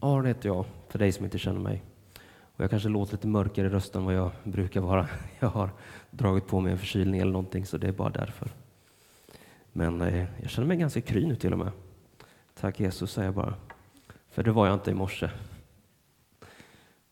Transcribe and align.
Aron 0.00 0.26
heter 0.26 0.48
jag, 0.48 0.64
för 0.88 0.98
dig 0.98 1.12
som 1.12 1.24
inte 1.24 1.38
känner 1.38 1.60
mig. 1.60 1.82
Och 2.56 2.64
jag 2.64 2.70
kanske 2.70 2.88
låter 2.88 3.12
lite 3.12 3.26
mörkare 3.26 3.66
i 3.66 3.70
rösten 3.70 4.00
än 4.00 4.06
vad 4.06 4.14
jag 4.14 4.30
brukar 4.44 4.80
vara. 4.80 5.08
Jag 5.40 5.48
har 5.48 5.70
dragit 6.10 6.46
på 6.46 6.60
mig 6.60 6.72
en 6.72 6.78
förkylning 6.78 7.20
eller 7.20 7.32
någonting, 7.32 7.66
så 7.66 7.78
det 7.78 7.88
är 7.88 7.92
bara 7.92 8.10
därför. 8.10 8.50
Men 9.72 10.02
eh, 10.02 10.26
jag 10.40 10.50
känner 10.50 10.68
mig 10.68 10.76
ganska 10.76 11.00
kry 11.00 11.26
nu 11.26 11.36
till 11.36 11.52
och 11.52 11.58
med. 11.58 11.72
Tack 12.54 12.80
Jesus, 12.80 13.12
säger 13.12 13.28
jag 13.28 13.34
bara. 13.34 13.54
För 14.30 14.42
det 14.42 14.52
var 14.52 14.66
jag 14.66 14.74
inte 14.74 14.90
i 14.90 14.94
morse. 14.94 15.30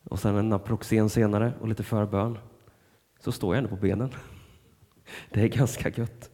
Och 0.04 0.20
sen 0.20 0.36
en 0.36 0.48
Naproxen 0.48 1.10
senare 1.10 1.52
och 1.60 1.68
lite 1.68 1.82
förbön, 1.82 2.38
så 3.20 3.32
står 3.32 3.54
jag 3.54 3.64
ändå 3.64 3.76
på 3.76 3.82
benen. 3.82 4.10
Det 5.30 5.42
är 5.42 5.48
ganska 5.48 5.88
gött. 5.88 6.30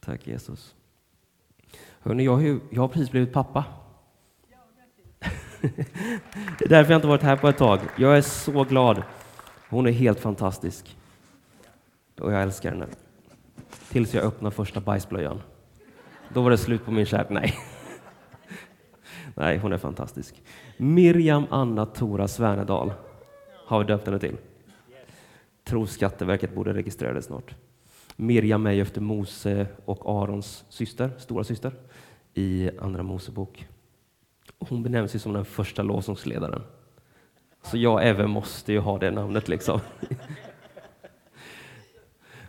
Tack 0.00 0.26
Jesus. 0.26 0.74
Hörrni, 2.00 2.24
jag, 2.24 2.32
har 2.32 2.40
ju, 2.40 2.60
jag 2.70 2.82
har 2.82 2.88
precis 2.88 3.10
blivit 3.10 3.32
pappa. 3.32 3.64
Det 6.58 6.64
är 6.64 6.68
därför 6.68 6.92
jag 6.92 6.98
inte 6.98 7.08
varit 7.08 7.22
här 7.22 7.36
på 7.36 7.48
ett 7.48 7.58
tag. 7.58 7.80
Jag 7.96 8.18
är 8.18 8.22
så 8.22 8.64
glad. 8.64 9.02
Hon 9.68 9.86
är 9.86 9.90
helt 9.92 10.20
fantastisk. 10.20 10.96
Och 12.20 12.32
jag 12.32 12.42
älskar 12.42 12.70
henne. 12.70 12.86
Tills 13.88 14.14
jag 14.14 14.24
öppnar 14.24 14.50
första 14.50 14.80
bajsblöjan. 14.80 15.40
Då 16.34 16.42
var 16.42 16.50
det 16.50 16.58
slut 16.58 16.84
på 16.84 16.90
min 16.90 17.06
kärlek. 17.06 17.30
Nej. 17.30 17.54
Nej, 19.34 19.58
hon 19.58 19.72
är 19.72 19.78
fantastisk. 19.78 20.42
Miriam 20.76 21.46
Anna 21.50 21.86
Tora 21.86 22.28
Svernedal 22.28 22.92
har 23.66 23.78
vi 23.78 23.84
döpt 23.84 24.06
henne 24.06 24.18
till. 24.18 24.36
Tror 25.64 25.86
Skatteverket 25.86 26.54
borde 26.54 26.74
registrera 26.74 27.12
det 27.12 27.22
snart. 27.22 27.54
Miriam 28.16 28.66
är 28.66 28.82
efter 28.82 29.00
Mose 29.00 29.66
och 29.84 30.22
Arons 30.22 30.64
syster, 30.68 31.10
stora 31.18 31.44
syster 31.44 31.72
i 32.34 32.70
Andra 32.80 33.02
Mosebok. 33.02 33.68
Hon 34.68 34.82
benämns 34.82 35.14
ju 35.14 35.18
som 35.18 35.32
den 35.32 35.44
första 35.44 35.82
lovsångsledaren. 35.82 36.62
Så 37.62 37.76
jag 37.76 38.08
även 38.08 38.30
måste 38.30 38.72
ju 38.72 38.78
ha 38.78 38.98
det 38.98 39.10
namnet 39.10 39.48
liksom. 39.48 39.80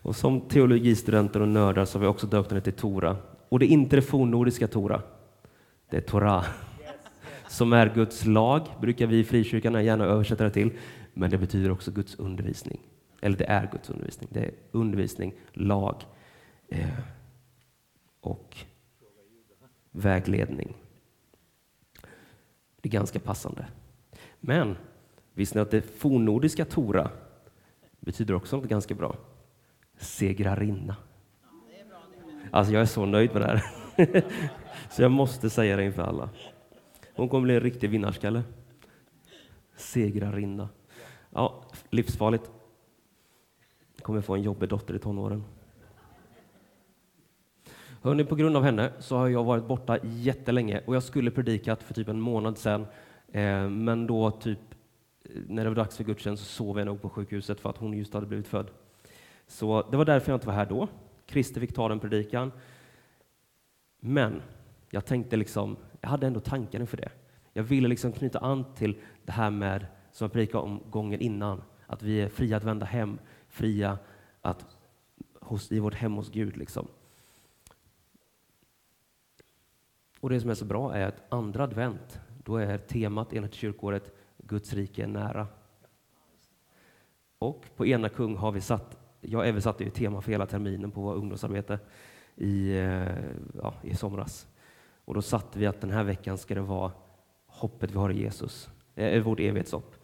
Och 0.02 0.16
som 0.16 0.42
teologistudenter 0.42 1.40
och 1.42 1.48
nördar 1.48 1.86
så 1.86 1.98
har 1.98 2.02
vi 2.02 2.08
också 2.08 2.28
döpt 2.28 2.52
henne 2.52 2.62
till 2.62 2.74
Tora. 2.74 3.18
Och 3.50 3.60
det 3.60 3.66
är 3.66 3.68
inte 3.70 3.96
det 3.96 4.02
fornnordiska 4.02 4.68
Tora, 4.68 5.02
det 5.90 5.98
är 5.98 6.02
Torah. 6.02 6.46
Som 7.48 7.74
är 7.74 7.94
Guds 7.96 8.26
lag, 8.26 8.68
brukar 8.82 9.08
vi 9.08 9.20
i 9.20 9.24
frikyrkan 9.24 9.86
gärna 9.86 10.06
översätta 10.06 10.44
det 10.44 10.50
till. 10.50 10.72
Men 11.14 11.30
det 11.30 11.38
betyder 11.38 11.72
också 11.72 11.92
Guds 11.92 12.16
undervisning. 12.16 12.80
Eller 13.22 13.38
det 13.38 13.46
är 13.46 13.70
Guds 13.72 13.90
undervisning. 13.90 14.30
Det 14.32 14.40
är 14.40 14.52
undervisning, 14.72 15.34
lag 15.54 15.96
eh, 16.68 16.88
och 18.22 18.58
vägledning. 19.92 20.81
Det 22.82 22.90
är 22.90 22.92
ganska 22.92 23.20
passande. 23.20 23.66
Men 24.40 24.78
visste 25.34 25.58
ni 25.58 25.62
att 25.62 25.72
det 25.72 25.82
fornnordiska 25.82 26.66
Tora 26.66 27.10
betyder 28.00 28.34
också 28.34 28.58
något 28.58 28.70
ganska 28.70 28.96
bra? 28.96 29.16
Segrarinna. 29.98 30.96
Alltså 32.52 32.74
jag 32.74 32.82
är 32.82 32.86
så 32.86 33.06
nöjd 33.06 33.34
med 33.34 33.42
det 33.42 33.48
här. 33.48 33.64
Så 34.90 35.02
jag 35.02 35.12
måste 35.12 35.50
säga 35.50 35.78
det 35.78 35.84
inför 35.84 36.02
alla. 36.02 36.30
Hon 37.16 37.30
kommer 37.30 37.44
bli 37.44 37.56
en 37.56 37.62
riktig 37.62 37.90
vinnarskalle. 37.90 38.44
Segrarinna. 39.76 40.70
Ja, 41.30 41.64
livsfarligt. 41.90 42.52
Kommer 44.02 44.22
få 44.22 44.36
en 44.36 44.42
jobbig 44.42 44.70
dotter 44.70 44.96
i 44.96 45.00
tonåren. 45.00 45.44
Hörrni, 48.04 48.26
på 48.26 48.36
grund 48.36 48.58
av 48.58 48.64
henne 48.64 48.92
så 49.00 49.18
har 49.18 49.28
jag 49.28 49.44
varit 49.44 49.68
borta 49.68 49.98
jättelänge 50.04 50.82
och 50.86 50.96
jag 50.96 51.04
skulle 51.04 51.32
predikat 51.32 51.84
för 51.84 51.94
typ 51.94 52.08
en 52.08 52.22
månad 52.22 52.58
sedan. 52.58 52.86
Eh, 53.32 53.70
men 53.70 54.08
då 54.08 54.32
typ 54.32 54.60
eh, 55.24 55.32
när 55.48 55.64
det 55.64 55.70
var 55.70 55.76
dags 55.76 55.98
för 55.98 56.04
gudstjänst 56.04 56.44
så 56.44 56.50
sov 56.50 56.78
jag 56.78 56.86
nog 56.86 57.02
på 57.02 57.10
sjukhuset 57.10 57.60
för 57.60 57.70
att 57.70 57.78
hon 57.78 57.94
just 57.94 58.14
hade 58.14 58.26
blivit 58.26 58.48
född. 58.48 58.72
Så 59.48 59.88
det 59.92 59.98
var 59.98 60.06
därför 60.06 60.32
jag 60.32 60.36
inte 60.36 60.48
var 60.48 60.54
här 60.54 60.66
då. 60.66 60.88
Christer 61.28 61.62
fick 61.62 61.74
ta 61.74 61.90
den 61.90 62.00
predikan. 62.00 62.52
Men 64.00 64.42
jag 64.92 65.06
tänkte 65.06 65.38
liksom, 65.38 65.78
jag 66.02 66.10
hade 66.10 66.28
ändå 66.28 66.40
tankar 66.40 66.80
inför 66.80 66.98
det. 66.98 67.10
Jag 67.54 67.64
ville 67.64 67.88
liksom 67.88 68.12
knyta 68.12 68.40
an 68.40 68.66
till 68.76 68.98
det 69.26 69.32
här 69.32 69.50
med, 69.50 69.86
som 70.12 70.26
jag 70.26 70.34
predikade 70.34 70.64
om 70.64 70.82
gången 70.90 71.20
innan, 71.20 71.62
att 71.88 72.04
vi 72.04 72.22
är 72.22 72.30
fria 72.30 72.58
att 72.58 72.64
vända 72.64 72.86
hem, 72.86 73.20
fria 73.50 73.98
att 74.42 74.66
hos, 75.40 75.72
i 75.72 75.80
vårt 75.80 75.96
hem 75.96 76.14
hos 76.14 76.32
Gud. 76.32 76.58
Liksom. 76.58 76.88
Och 80.22 80.30
det 80.30 80.42
som 80.42 80.50
är 80.50 80.56
så 80.56 80.66
bra 80.66 80.96
är 80.96 81.08
att 81.08 81.24
andra 81.30 81.64
advent, 81.64 82.20
då 82.44 82.58
är 82.58 82.78
temat 82.78 83.34
enligt 83.34 83.54
kyrkåret 83.54 84.16
Guds 84.38 84.74
rike 84.74 85.04
är 85.04 85.08
nära. 85.08 85.48
Och 87.40 87.66
på 87.76 87.86
ena 87.86 88.10
kung 88.10 88.36
har 88.36 88.52
vi 88.52 88.62
satt, 88.62 88.98
jag 89.22 89.48
även 89.48 89.62
satte 89.62 89.84
ju 89.84 89.90
tema 89.90 90.22
för 90.22 90.32
hela 90.32 90.46
terminen 90.46 90.92
på 90.92 91.02
vårt 91.02 91.18
ungdomsarbete 91.18 91.80
i, 92.36 92.78
eh, 92.78 93.08
ja, 93.62 93.74
i 93.82 93.96
somras. 93.96 94.48
Och 95.06 95.14
då 95.14 95.22
satte 95.22 95.60
vi 95.60 95.66
att 95.66 95.82
den 95.82 95.92
här 95.92 96.04
veckan 96.04 96.38
ska 96.38 96.56
det 96.56 96.62
vara 96.62 96.92
hoppet 97.46 97.92
vi 97.92 97.98
har 97.98 98.10
i 98.10 98.22
Jesus, 98.22 98.70
eh, 98.96 99.24
vårt 99.24 99.40
evighetshopp. 99.40 99.96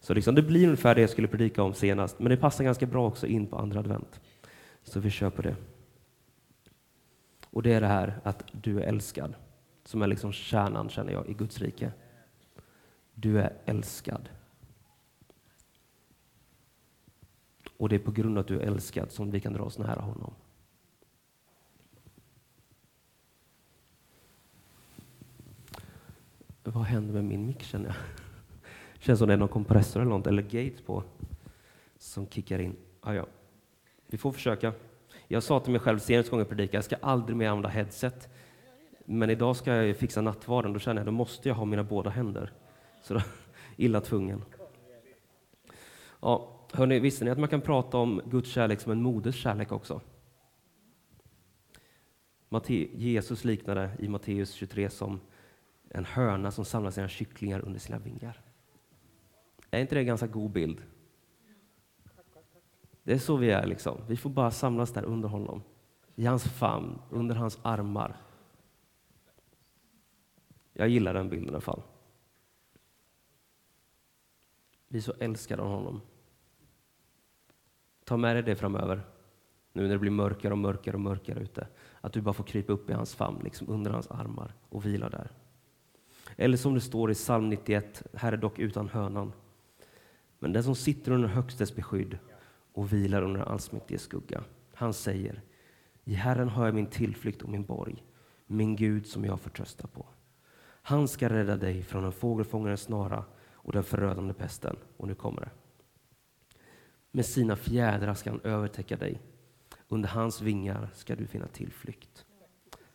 Så 0.00 0.14
liksom, 0.14 0.34
det 0.34 0.42
blir 0.42 0.64
ungefär 0.64 0.94
det 0.94 1.00
jag 1.00 1.10
skulle 1.10 1.28
predika 1.28 1.62
om 1.62 1.74
senast, 1.74 2.18
men 2.18 2.30
det 2.30 2.36
passar 2.36 2.64
ganska 2.64 2.86
bra 2.86 3.06
också 3.06 3.26
in 3.26 3.46
på 3.46 3.56
andra 3.56 3.80
advent. 3.80 4.20
Så 4.82 5.00
vi 5.00 5.10
kör 5.10 5.30
på 5.30 5.42
det. 5.42 5.56
Och 7.50 7.62
det 7.62 7.72
är 7.72 7.80
det 7.80 7.86
här 7.86 8.20
att 8.22 8.44
du 8.52 8.80
är 8.80 8.86
älskad, 8.86 9.34
som 9.86 10.02
är 10.02 10.06
liksom 10.06 10.32
kärnan, 10.32 10.88
känner 10.88 11.12
jag, 11.12 11.28
i 11.28 11.34
Guds 11.34 11.58
rike. 11.58 11.92
Du 13.14 13.40
är 13.40 13.56
älskad. 13.64 14.28
Och 17.76 17.88
det 17.88 17.94
är 17.94 18.00
på 18.00 18.12
grund 18.12 18.38
av 18.38 18.42
att 18.42 18.48
du 18.48 18.60
är 18.60 18.66
älskad 18.66 19.12
som 19.12 19.30
vi 19.30 19.40
kan 19.40 19.52
dra 19.52 19.62
oss 19.62 19.78
nära 19.78 20.00
honom. 20.00 20.34
Vad 26.62 26.84
händer 26.84 27.14
med 27.14 27.24
min 27.24 27.46
mick 27.46 27.62
känner 27.62 27.86
jag? 27.86 27.96
Känns 28.98 29.18
som 29.18 29.28
det 29.28 29.34
är 29.34 29.38
någon 29.38 29.48
kompressor 29.48 30.00
eller 30.00 30.10
något, 30.10 30.26
eller 30.26 30.42
gate 30.42 30.82
på, 30.86 31.02
som 31.98 32.26
kickar 32.26 32.58
in. 32.58 32.76
Ah, 33.00 33.12
ja. 33.12 33.26
Vi 34.06 34.18
får 34.18 34.32
försöka. 34.32 34.72
Jag 35.28 35.42
sa 35.42 35.60
till 35.60 35.72
mig 35.72 35.80
själv 35.80 35.98
senast 35.98 36.30
gången 36.30 36.40
jag 36.40 36.48
predikade, 36.48 36.76
jag 36.76 36.84
ska 36.84 36.96
aldrig 36.96 37.36
mer 37.36 37.48
använda 37.48 37.68
headset. 37.68 38.28
Men 39.06 39.30
idag 39.30 39.56
ska 39.56 39.74
jag 39.74 39.96
fixa 39.96 40.20
nattvarden, 40.20 40.72
då 40.72 40.78
känner 40.78 41.00
jag 41.00 41.02
att 41.02 41.06
då 41.06 41.12
måste 41.12 41.48
jag 41.48 41.56
ha 41.56 41.64
mina 41.64 41.84
båda 41.84 42.10
händer. 42.10 42.52
Så 43.02 43.14
då, 43.14 43.20
illa 43.76 44.00
tvungen. 44.00 44.44
Ja, 46.20 46.66
hörni, 46.72 47.00
visste 47.00 47.24
ni 47.24 47.30
att 47.30 47.38
man 47.38 47.48
kan 47.48 47.60
prata 47.60 47.98
om 47.98 48.22
Guds 48.24 48.50
kärlek 48.50 48.80
som 48.80 48.92
en 48.92 49.02
moders 49.02 49.42
kärlek 49.42 49.72
också? 49.72 50.00
Jesus 52.92 53.44
liknade 53.44 53.90
i 53.98 54.08
Matteus 54.08 54.52
23 54.52 54.90
som 54.90 55.20
en 55.88 56.04
höna 56.04 56.50
som 56.50 56.64
samlar 56.64 56.90
sina 56.90 57.08
kycklingar 57.08 57.60
under 57.60 57.80
sina 57.80 57.98
vingar. 57.98 58.40
Är 59.70 59.80
inte 59.80 59.94
det 59.94 60.00
en 60.00 60.06
ganska 60.06 60.26
god 60.26 60.50
bild? 60.50 60.82
Det 63.02 63.12
är 63.12 63.18
så 63.18 63.36
vi 63.36 63.50
är. 63.50 63.66
liksom. 63.66 64.00
Vi 64.08 64.16
får 64.16 64.30
bara 64.30 64.50
samlas 64.50 64.92
där 64.92 65.04
under 65.04 65.28
honom. 65.28 65.62
I 66.14 66.24
hans 66.24 66.44
famn, 66.44 66.98
under 67.10 67.34
hans 67.34 67.58
armar. 67.62 68.16
Jag 70.78 70.88
gillar 70.88 71.14
den 71.14 71.28
bilden 71.28 71.48
i 71.48 71.50
alla 71.50 71.60
fall. 71.60 71.82
Vi 74.88 74.98
är 74.98 75.02
så 75.02 75.14
älskade 75.18 75.62
av 75.62 75.68
honom. 75.68 76.00
Ta 78.04 78.16
med 78.16 78.36
dig 78.36 78.42
det 78.42 78.56
framöver, 78.56 79.06
nu 79.72 79.82
när 79.82 79.88
det 79.88 79.98
blir 79.98 80.10
mörkare 80.10 80.52
och 80.52 80.58
mörkare 80.58 80.94
och 80.94 81.00
mörkare 81.00 81.40
ute. 81.40 81.68
Att 82.00 82.12
du 82.12 82.20
bara 82.20 82.34
får 82.34 82.44
krypa 82.44 82.72
upp 82.72 82.90
i 82.90 82.92
hans 82.92 83.14
famn, 83.14 83.40
liksom 83.44 83.68
under 83.68 83.90
hans 83.90 84.06
armar 84.06 84.54
och 84.68 84.86
vila 84.86 85.08
där. 85.08 85.30
Eller 86.36 86.56
som 86.56 86.74
det 86.74 86.80
står 86.80 87.10
i 87.10 87.14
psalm 87.14 87.48
91, 87.48 88.02
här 88.14 88.32
är 88.32 88.36
dock 88.36 88.58
utan 88.58 88.88
hönan. 88.88 89.32
Men 90.38 90.52
den 90.52 90.64
som 90.64 90.74
sitter 90.74 91.12
under 91.12 91.28
högstes 91.28 91.74
beskydd 91.74 92.18
och 92.72 92.92
vilar 92.92 93.22
under 93.22 93.40
allsmäktiges 93.40 94.02
skugga, 94.02 94.44
han 94.74 94.94
säger, 94.94 95.42
i 96.04 96.14
Herren 96.14 96.48
har 96.48 96.66
jag 96.66 96.74
min 96.74 96.86
tillflykt 96.86 97.42
och 97.42 97.48
min 97.48 97.64
borg, 97.64 98.04
min 98.46 98.76
Gud 98.76 99.06
som 99.06 99.24
jag 99.24 99.40
förtröstar 99.40 99.88
på. 99.88 100.06
Han 100.88 101.08
ska 101.08 101.28
rädda 101.28 101.56
dig 101.56 101.82
från 101.82 102.04
en 102.04 102.12
fågelfångares 102.12 102.82
snara 102.82 103.24
och 103.52 103.72
den 103.72 103.84
förödande 103.84 104.34
pesten. 104.34 104.76
Och 104.96 105.08
nu 105.08 105.14
kommer 105.14 105.40
det. 105.40 105.50
Med 107.10 107.26
sina 107.26 107.56
fjädrar 107.56 108.14
ska 108.14 108.30
han 108.30 108.40
övertäcka 108.40 108.96
dig. 108.96 109.20
Under 109.88 110.08
hans 110.08 110.40
vingar 110.40 110.90
ska 110.94 111.16
du 111.16 111.26
finna 111.26 111.46
tillflykt. 111.46 112.26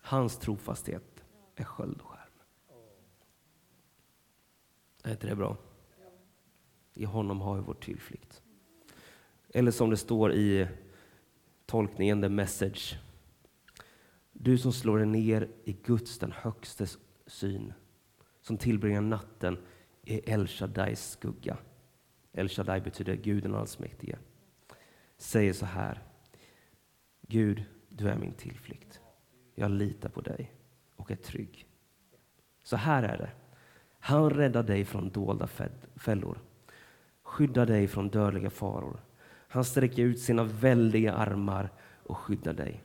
Hans 0.02 0.38
trofasthet 0.38 1.24
är 1.56 1.64
sköld 1.64 2.02
och 2.02 2.08
skärm. 2.08 2.32
Är 5.04 5.12
inte 5.12 5.28
det 5.28 5.36
bra? 5.36 5.58
I 6.94 7.06
honom 7.06 7.42
har 7.42 7.56
vi 7.56 7.62
vår 7.62 7.74
tillflykt. 7.74 8.42
Eller 9.50 9.72
som 9.72 9.90
det 9.90 9.98
står 9.98 10.34
i 10.34 10.68
tolkningen, 11.66 12.22
the 12.22 12.30
message. 12.30 13.00
Du 14.32 14.58
som 14.58 14.74
slår 14.74 14.98
dig 14.98 15.08
ner 15.08 15.50
i 15.64 15.74
Guds, 15.74 16.20
den 16.20 16.32
högstes 16.32 16.98
syn 17.28 17.74
som 18.52 18.58
tillbringar 18.58 19.02
natten 19.02 19.58
i 20.04 20.32
El 20.32 20.48
Shaddais 20.48 21.12
skugga. 21.12 21.58
El 22.34 22.50
Shaddai 22.50 22.82
betyder 22.82 23.16
Gud 23.16 23.44
den 23.44 23.56
allsmäktige. 23.56 24.18
Säger 25.18 25.54
så 25.54 25.66
här. 25.66 26.04
Gud, 27.28 27.64
du 27.90 28.08
är 28.10 28.18
min 28.18 28.34
tillflykt. 28.34 29.00
Jag 29.56 29.72
litar 29.72 30.10
på 30.10 30.22
dig 30.22 30.52
och 30.96 31.12
är 31.12 31.16
trygg. 31.16 31.66
Så 32.64 32.76
här 32.76 33.04
är 33.04 33.18
det. 33.18 33.30
Han 34.00 34.30
räddar 34.30 34.64
dig 34.64 34.86
från 34.86 35.10
dolda 35.10 35.48
fällor, 35.96 36.38
skyddar 37.24 37.66
dig 37.66 37.88
från 37.88 38.10
dödliga 38.10 38.50
faror. 38.50 39.00
Han 39.48 39.64
sträcker 39.64 40.04
ut 40.04 40.20
sina 40.20 40.44
väldiga 40.44 41.14
armar 41.14 41.70
och 42.04 42.18
skyddar 42.18 42.54
dig. 42.54 42.84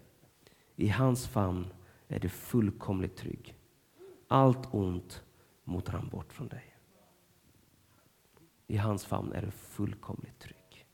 I 0.76 0.88
hans 0.88 1.28
famn 1.28 1.66
är 2.08 2.18
du 2.18 2.28
fullkomligt 2.28 3.16
trygg. 3.16 3.54
Allt 4.28 4.74
ont 4.74 5.22
motar 5.66 5.92
han 5.92 6.08
bort 6.08 6.32
från 6.32 6.48
dig. 6.48 6.76
I 8.66 8.76
hans 8.76 9.04
famn 9.04 9.32
är 9.32 9.42
du 9.42 9.50
fullkomligt 9.50 10.38
trygg. 10.38 10.86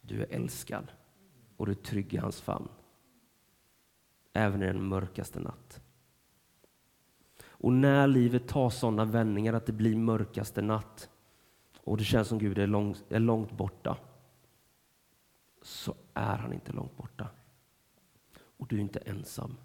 Du 0.00 0.22
är 0.22 0.26
älskad 0.30 0.92
och 1.56 1.66
du 1.66 1.72
är 1.72 1.76
trygg 1.76 2.14
i 2.14 2.16
hans 2.16 2.40
famn. 2.40 2.68
Även 4.32 4.62
i 4.62 4.66
den 4.66 4.84
mörkaste 4.84 5.40
natt. 5.40 5.82
Och 7.42 7.72
när 7.72 8.06
livet 8.06 8.48
tar 8.48 8.70
sådana 8.70 9.04
vändningar 9.04 9.52
att 9.52 9.66
det 9.66 9.72
blir 9.72 9.96
mörkaste 9.96 10.62
natt 10.62 11.10
och 11.84 11.96
det 11.96 12.04
känns 12.04 12.28
som 12.28 12.38
Gud 12.38 12.58
är 12.58 12.66
långt, 12.66 13.04
är 13.08 13.20
långt 13.20 13.52
borta, 13.52 13.96
så 15.62 15.94
är 16.14 16.36
han 16.36 16.52
inte 16.52 16.72
långt 16.72 16.96
borta. 16.96 17.28
Och 18.36 18.66
du 18.66 18.76
är 18.76 18.80
inte 18.80 18.98
ensam. 18.98 19.56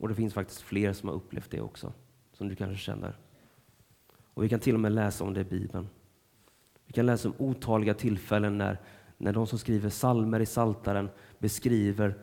Och 0.00 0.08
det 0.08 0.14
finns 0.14 0.34
faktiskt 0.34 0.60
fler 0.60 0.92
som 0.92 1.08
har 1.08 1.16
upplevt 1.16 1.50
det 1.50 1.60
också, 1.60 1.92
som 2.32 2.48
du 2.48 2.56
kanske 2.56 2.84
känner. 2.84 3.18
Och 4.34 4.44
vi 4.44 4.48
kan 4.48 4.60
till 4.60 4.74
och 4.74 4.80
med 4.80 4.92
läsa 4.92 5.24
om 5.24 5.34
det 5.34 5.40
i 5.40 5.44
Bibeln. 5.44 5.88
Vi 6.84 6.92
kan 6.92 7.06
läsa 7.06 7.28
om 7.28 7.34
otaliga 7.38 7.94
tillfällen 7.94 8.58
när, 8.58 8.80
när 9.16 9.32
de 9.32 9.46
som 9.46 9.58
skriver 9.58 9.88
salmer 9.88 10.40
i 10.40 10.46
Saltaren 10.46 11.08
beskriver 11.38 12.18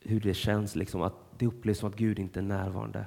hur 0.00 0.20
det 0.20 0.34
känns, 0.34 0.76
liksom, 0.76 1.02
att 1.02 1.38
det 1.38 1.46
upplevs 1.46 1.78
som 1.78 1.88
att 1.88 1.96
Gud 1.96 2.18
inte 2.18 2.40
är 2.40 2.42
närvarande. 2.42 3.06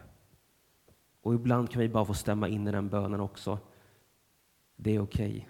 Och 1.22 1.34
ibland 1.34 1.70
kan 1.70 1.82
vi 1.82 1.90
bara 1.90 2.06
få 2.06 2.14
stämma 2.14 2.48
in 2.48 2.68
i 2.68 2.72
den 2.72 2.90
bönen 2.90 3.20
också. 3.20 3.60
Det 4.76 4.96
är 4.96 5.00
okej. 5.00 5.30
Okay. 5.30 5.44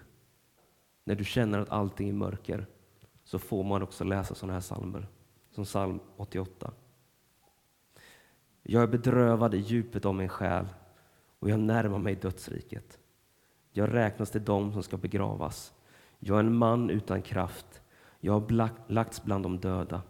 När 1.04 1.14
du 1.14 1.24
känner 1.24 1.58
att 1.58 1.70
allting 1.70 2.08
är 2.08 2.12
mörker 2.12 2.66
så 3.24 3.38
får 3.38 3.64
man 3.64 3.82
också 3.82 4.04
läsa 4.04 4.34
sådana 4.34 4.52
här 4.52 4.60
salmer, 4.60 5.08
som 5.50 5.64
psalm 5.64 6.00
88. 6.16 6.72
Jag 8.62 8.82
är 8.82 8.86
bedrövad 8.86 9.54
i 9.54 9.58
djupet 9.58 10.04
av 10.04 10.14
min 10.14 10.28
själ 10.28 10.66
och 11.38 11.50
jag 11.50 11.60
närmar 11.60 11.98
mig 11.98 12.14
dödsriket. 12.14 12.98
Jag 13.72 13.94
räknas 13.94 14.30
till 14.30 14.44
dem 14.44 14.72
som 14.72 14.82
ska 14.82 14.96
begravas. 14.96 15.74
Jag 16.18 16.36
är 16.36 16.40
en 16.40 16.56
man 16.56 16.90
utan 16.90 17.22
kraft. 17.22 17.82
Jag 18.20 18.32
har 18.32 18.70
lagts 18.92 19.24
bland 19.24 19.44
de 19.44 19.60
döda, 19.60 20.02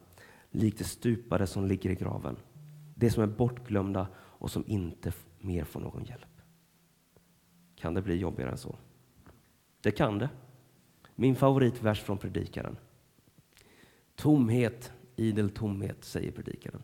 likt 0.50 0.78
de 0.78 0.84
stupade 0.84 1.46
som 1.46 1.66
ligger 1.66 1.90
i 1.90 1.94
graven. 1.94 2.36
Det 2.94 3.10
som 3.10 3.22
är 3.22 3.26
bortglömda 3.26 4.06
och 4.16 4.50
som 4.50 4.64
inte 4.66 5.12
mer 5.38 5.64
får 5.64 5.80
någon 5.80 6.04
hjälp. 6.04 6.42
Kan 7.76 7.94
det 7.94 8.02
bli 8.02 8.14
jobbigare 8.16 8.50
än 8.50 8.58
så? 8.58 8.76
Det 9.80 9.90
kan 9.90 10.18
det. 10.18 10.30
Min 11.14 11.36
favoritvers 11.36 12.00
från 12.00 12.18
Predikaren. 12.18 12.76
Tomhet, 14.14 14.92
idel 15.16 15.50
tomhet, 15.50 16.04
säger 16.04 16.32
Predikaren. 16.32 16.82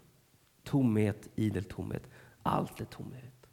Tomhet, 0.69 1.29
idel 1.35 1.65
tomhet. 1.65 2.11
Allt 2.43 2.81
är 2.81 2.85
tomhet. 2.85 3.47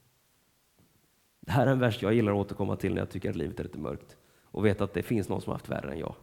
Det 1.40 1.52
här 1.52 1.68
är 1.68 1.72
en 1.72 1.80
vers 1.80 2.02
jag 2.02 2.14
gillar 2.14 2.32
att 2.32 2.38
återkomma 2.38 2.76
till 2.76 2.94
när 2.94 3.02
jag 3.02 3.10
tycker 3.10 3.30
att 3.30 3.36
livet 3.36 3.60
är 3.60 3.64
lite 3.64 3.80
mörkt 3.80 4.18
och 4.44 4.66
vet 4.66 4.82
att 4.82 4.94
det 4.94 5.04
finns 5.04 5.30
någon 5.30 5.42
som 5.42 5.52
har 5.52 5.56
haft 5.56 5.70
värre 5.70 5.92
än 5.92 6.00
jag. 6.00 6.16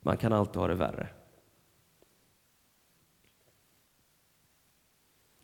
Man 0.00 0.16
kan 0.16 0.32
alltid 0.32 0.56
ha 0.56 0.68
det 0.68 0.74
värre. 0.74 1.08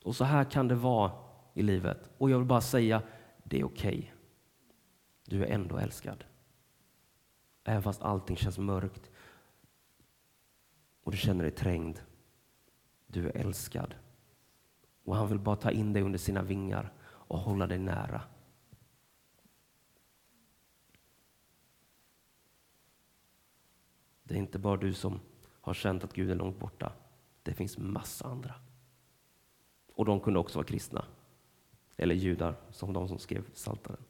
Och 0.05 0.17
så 0.17 0.25
här 0.25 0.45
kan 0.45 0.69
det 0.69 0.75
vara 0.75 1.13
i 1.55 1.63
livet. 1.63 2.11
Och 2.19 2.31
jag 2.31 2.39
vill 2.39 2.47
bara 2.47 2.61
säga, 2.61 3.03
det 3.45 3.61
är 3.61 3.65
okej. 3.65 3.99
Okay. 3.99 4.09
Du 5.25 5.45
är 5.45 5.55
ändå 5.55 5.79
älskad. 5.79 6.25
Även 7.65 7.83
fast 7.83 8.03
allting 8.03 8.37
känns 8.37 8.59
mörkt 8.59 9.11
och 11.03 11.13
du 11.13 11.19
känner 11.19 11.43
dig 11.43 11.53
trängd. 11.53 12.01
Du 13.13 13.29
är 13.29 13.37
älskad. 13.37 13.95
Och 15.05 15.17
han 15.17 15.29
vill 15.29 15.39
bara 15.39 15.57
ta 15.57 15.71
in 15.71 15.93
dig 15.93 16.03
under 16.03 16.19
sina 16.19 16.43
vingar 16.43 16.93
och 17.03 17.39
hålla 17.39 17.67
dig 17.67 17.79
nära. 17.79 18.23
Det 24.23 24.35
är 24.35 24.39
inte 24.39 24.59
bara 24.59 24.77
du 24.77 24.95
som 24.95 25.21
har 25.61 25.75
känt 25.75 26.05
att 26.05 26.13
Gud 26.13 26.31
är 26.31 26.35
långt 26.35 26.59
borta. 26.59 26.93
Det 27.43 27.55
finns 27.55 27.79
massa 27.79 28.29
andra. 28.29 28.55
Och 29.95 30.05
de 30.05 30.21
kunde 30.21 30.39
också 30.39 30.59
vara 30.59 30.67
kristna. 30.67 31.05
Eller 31.97 32.15
judar, 32.15 32.55
som 32.71 32.93
de 32.93 33.09
som 33.09 33.19
skrev 33.19 33.51
Psaltaren. 33.51 34.05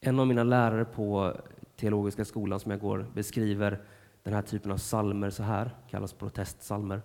En 0.00 0.20
av 0.20 0.26
mina 0.26 0.44
lärare 0.44 0.84
på 0.84 1.36
Teologiska 1.76 2.24
skolan 2.24 2.60
som 2.60 2.70
jag 2.70 2.80
går 2.80 3.06
beskriver 3.14 3.84
den 4.26 4.34
här 4.34 4.42
typen 4.42 4.72
av 4.72 4.76
salmer 4.76 5.30
så 5.30 5.42
här, 5.42 5.76
kallas 5.90 6.12
protestsalmer. 6.12 7.02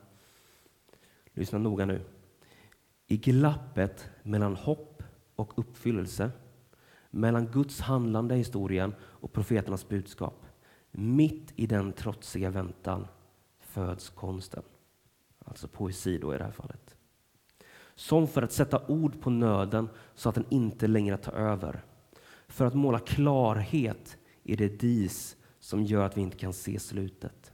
Lyssna 1.33 1.59
noga 1.59 1.85
nu. 1.85 2.01
I 3.07 3.17
glappet 3.17 4.09
mellan 4.23 4.55
hopp 4.55 5.03
och 5.35 5.59
uppfyllelse, 5.59 6.31
mellan 7.09 7.45
Guds 7.45 7.79
handlande 7.81 8.35
i 8.35 8.37
historien 8.37 8.95
och 9.01 9.33
profeternas 9.33 9.87
budskap, 9.87 10.45
mitt 10.91 11.53
i 11.55 11.67
den 11.67 11.93
trotsiga 11.93 12.49
väntan 12.49 13.07
föds 13.59 14.09
konsten. 14.09 14.63
Alltså 15.45 15.67
poesi 15.67 16.17
då 16.17 16.35
i 16.35 16.37
det 16.37 16.43
här 16.43 16.51
fallet. 16.51 16.95
Som 17.95 18.27
för 18.27 18.41
att 18.41 18.51
sätta 18.51 18.87
ord 18.87 19.21
på 19.21 19.29
nöden 19.29 19.89
så 20.15 20.29
att 20.29 20.35
den 20.35 20.45
inte 20.49 20.87
längre 20.87 21.17
tar 21.17 21.33
över. 21.33 21.83
För 22.47 22.65
att 22.65 22.75
måla 22.75 22.99
klarhet 22.99 24.17
i 24.43 24.55
det 24.55 24.79
dis 24.79 25.37
som 25.61 25.83
gör 25.83 26.05
att 26.05 26.17
vi 26.17 26.21
inte 26.21 26.37
kan 26.37 26.53
se 26.53 26.79
slutet. 26.79 27.53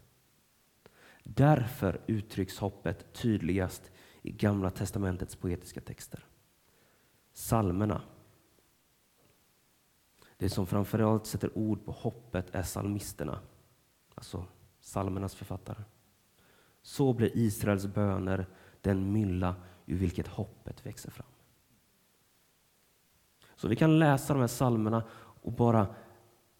Därför 1.24 2.01
uttrycks 2.07 2.59
hoppet 2.59 3.13
tydligast 3.13 3.92
i 4.21 4.31
Gamla 4.31 4.71
testamentets 4.71 5.36
poetiska 5.36 5.81
texter. 5.81 6.25
Salmerna. 7.34 8.01
Det 10.38 10.50
som 10.50 10.67
framförallt 10.67 11.25
sätter 11.25 11.58
ord 11.58 11.86
på 11.86 11.91
hoppet 11.91 12.55
är 12.55 12.63
psalmisterna, 12.63 13.39
alltså 14.15 14.46
psalmernas 14.82 15.36
författare. 15.36 15.84
Så 16.82 17.13
blir 17.13 17.38
Israels 17.38 17.86
böner 17.86 18.48
den 18.82 19.12
mylla 19.12 19.55
ur 19.86 19.98
vilket 19.98 20.27
hoppet 20.27 20.86
växer 20.86 21.12
fram. 21.12 21.27
Så 23.55 23.67
vi 23.67 23.75
kan 23.75 24.00
läsa 24.00 24.34
de 24.34 24.39
här 24.39 24.48
psalmerna 24.48 25.03
och 25.41 25.51
bara 25.51 25.96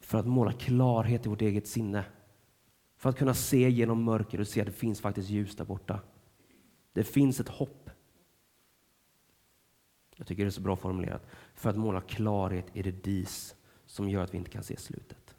för 0.08 0.18
att 0.18 0.28
måla 0.28 0.52
klarhet 0.52 1.26
i 1.26 1.30
vårt 1.30 1.42
eget 1.42 1.68
sinne. 1.68 2.06
För 2.98 3.10
att 3.10 3.18
kunna 3.18 3.34
se 3.34 3.70
genom 3.70 4.04
mörker 4.04 4.40
och 4.40 4.48
se 4.48 4.62
att 4.62 4.68
det 4.68 4.74
finns 4.74 5.02
faktiskt 5.02 5.30
ljus 5.30 5.56
där 5.56 5.66
borta. 5.66 6.00
Det 6.94 7.04
finns 7.04 7.40
ett 7.40 7.50
hopp. 7.50 7.90
Jag 10.16 10.28
tycker 10.28 10.44
det 10.44 10.50
är 10.50 10.52
så 10.52 10.62
bra 10.62 10.76
formulerat. 10.76 11.28
För 11.54 11.70
att 11.70 11.78
måla 11.78 12.02
klarhet 12.02 12.66
i 12.74 12.82
det 12.82 13.04
dis 13.04 13.56
som 13.86 14.10
gör 14.10 14.24
att 14.24 14.34
vi 14.34 14.38
inte 14.38 14.52
kan 14.52 14.64
se 14.64 14.78
slutet. 14.78 15.36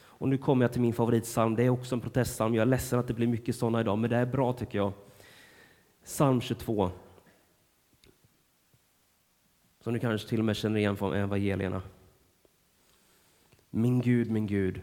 Och 0.00 0.28
nu 0.28 0.38
kommer 0.38 0.64
jag 0.64 0.72
till 0.72 0.82
min 0.82 0.94
favoritsalm. 0.94 1.54
Det 1.54 1.62
är 1.62 1.70
också 1.70 1.94
en 1.94 2.00
protestsalm. 2.00 2.54
Jag 2.54 2.62
är 2.62 2.66
ledsen 2.66 2.98
att 2.98 3.08
det 3.08 3.14
blir 3.14 3.26
mycket 3.26 3.56
sådana 3.56 3.80
idag, 3.80 3.98
men 3.98 4.10
det 4.10 4.16
är 4.16 4.26
bra 4.26 4.52
tycker 4.52 4.78
jag. 4.78 4.92
Psalm 6.04 6.40
22. 6.40 6.90
Som 9.84 9.92
du 9.92 10.00
kanske 10.00 10.28
till 10.28 10.38
och 10.38 10.44
med 10.44 10.56
känner 10.56 10.78
igen 10.78 10.96
från 10.96 11.14
evangelierna. 11.14 11.82
Min 13.70 14.00
Gud, 14.00 14.30
min 14.30 14.46
Gud, 14.46 14.82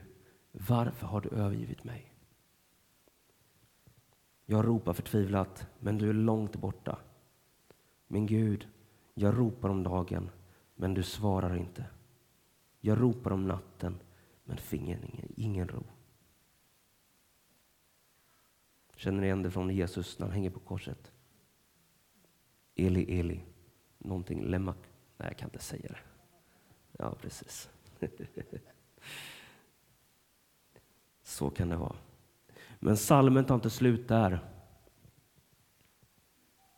varför 0.51 1.07
har 1.07 1.21
du 1.21 1.29
övergivit 1.29 1.83
mig? 1.83 2.13
Jag 4.45 4.67
ropar 4.67 4.93
förtvivlat, 4.93 5.67
men 5.79 5.97
du 5.97 6.09
är 6.09 6.13
långt 6.13 6.55
borta. 6.55 6.99
Min 8.07 8.25
Gud, 8.25 8.67
jag 9.13 9.37
ropar 9.37 9.69
om 9.69 9.83
dagen, 9.83 10.29
men 10.75 10.93
du 10.93 11.03
svarar 11.03 11.55
inte. 11.55 11.85
Jag 12.79 13.01
ropar 13.01 13.31
om 13.31 13.47
natten, 13.47 13.99
men 14.43 14.57
finner 14.57 14.99
ingen, 15.13 15.33
ingen 15.35 15.67
ro. 15.67 15.83
Känner 18.95 19.19
ni 19.19 19.25
igen 19.25 19.43
det 19.43 19.51
från 19.51 19.69
Jesus 19.69 20.19
när 20.19 20.25
han 20.25 20.35
hänger 20.35 20.49
på 20.49 20.59
korset? 20.59 21.11
Eli, 22.75 23.19
Eli, 23.19 23.43
någonting 23.97 24.43
lemak. 24.43 24.90
Nej, 25.21 25.29
jag 25.29 25.37
kan 25.37 25.47
inte 25.47 25.59
säga 25.59 25.89
det. 25.89 25.97
Ja, 26.91 27.15
precis. 27.21 27.69
Så 31.23 31.49
kan 31.49 31.69
det 31.69 31.75
vara. 31.75 31.95
Men 32.79 32.97
salmen 32.97 33.45
tar 33.45 33.55
inte 33.55 33.69
slut 33.69 34.07
där. 34.07 34.39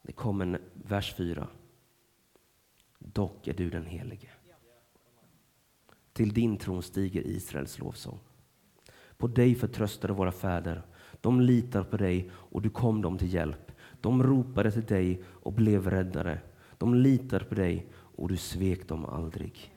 Det 0.01 0.11
kommer 0.11 0.45
en 0.45 0.57
vers 0.73 1.13
4. 1.13 1.47
Dock 2.99 3.47
är 3.47 3.53
du 3.53 3.69
den 3.69 3.85
helige. 3.85 4.29
Till 6.13 6.33
din 6.33 6.57
tron 6.57 6.83
stiger 6.83 7.21
Israels 7.21 7.79
lovsång. 7.79 8.19
På 9.17 9.27
dig 9.27 9.55
förtröstade 9.55 10.13
våra 10.13 10.31
fäder. 10.31 10.83
De 11.21 11.41
litar 11.41 11.83
på 11.83 11.97
dig 11.97 12.31
och 12.33 12.61
du 12.61 12.69
kom 12.69 13.01
dem 13.01 13.17
till 13.17 13.33
hjälp. 13.33 13.71
De 14.01 14.23
ropade 14.23 14.71
till 14.71 14.85
dig 14.85 15.23
och 15.25 15.53
blev 15.53 15.89
räddare. 15.89 16.39
De 16.77 16.95
litade 16.95 17.45
på 17.45 17.55
dig 17.55 17.87
och 18.15 18.27
du 18.27 18.37
svek 18.37 18.87
dem 18.87 19.05
aldrig. 19.05 19.73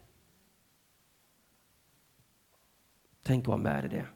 Tänk 3.22 3.44
att 3.44 3.48
vara 3.48 3.58
med 3.58 3.84
i 3.84 3.88
det. 3.88 4.06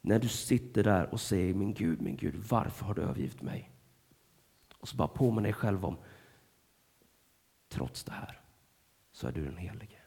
När 0.00 0.18
du 0.18 0.28
sitter 0.28 0.84
där 0.84 1.12
och 1.12 1.20
säger 1.20 1.54
min 1.54 1.74
Gud, 1.74 2.02
min 2.02 2.16
Gud, 2.16 2.36
varför 2.36 2.86
har 2.86 2.94
du 2.94 3.02
övergivit 3.02 3.42
mig? 3.42 3.70
Och 4.78 4.88
så 4.88 4.96
bara 4.96 5.08
påminner 5.08 5.42
dig 5.42 5.52
själv 5.52 5.84
om, 5.84 5.96
trots 7.68 8.04
det 8.04 8.12
här 8.12 8.40
så 9.12 9.28
är 9.28 9.32
du 9.32 9.44
den 9.44 9.56
helige. 9.56 9.98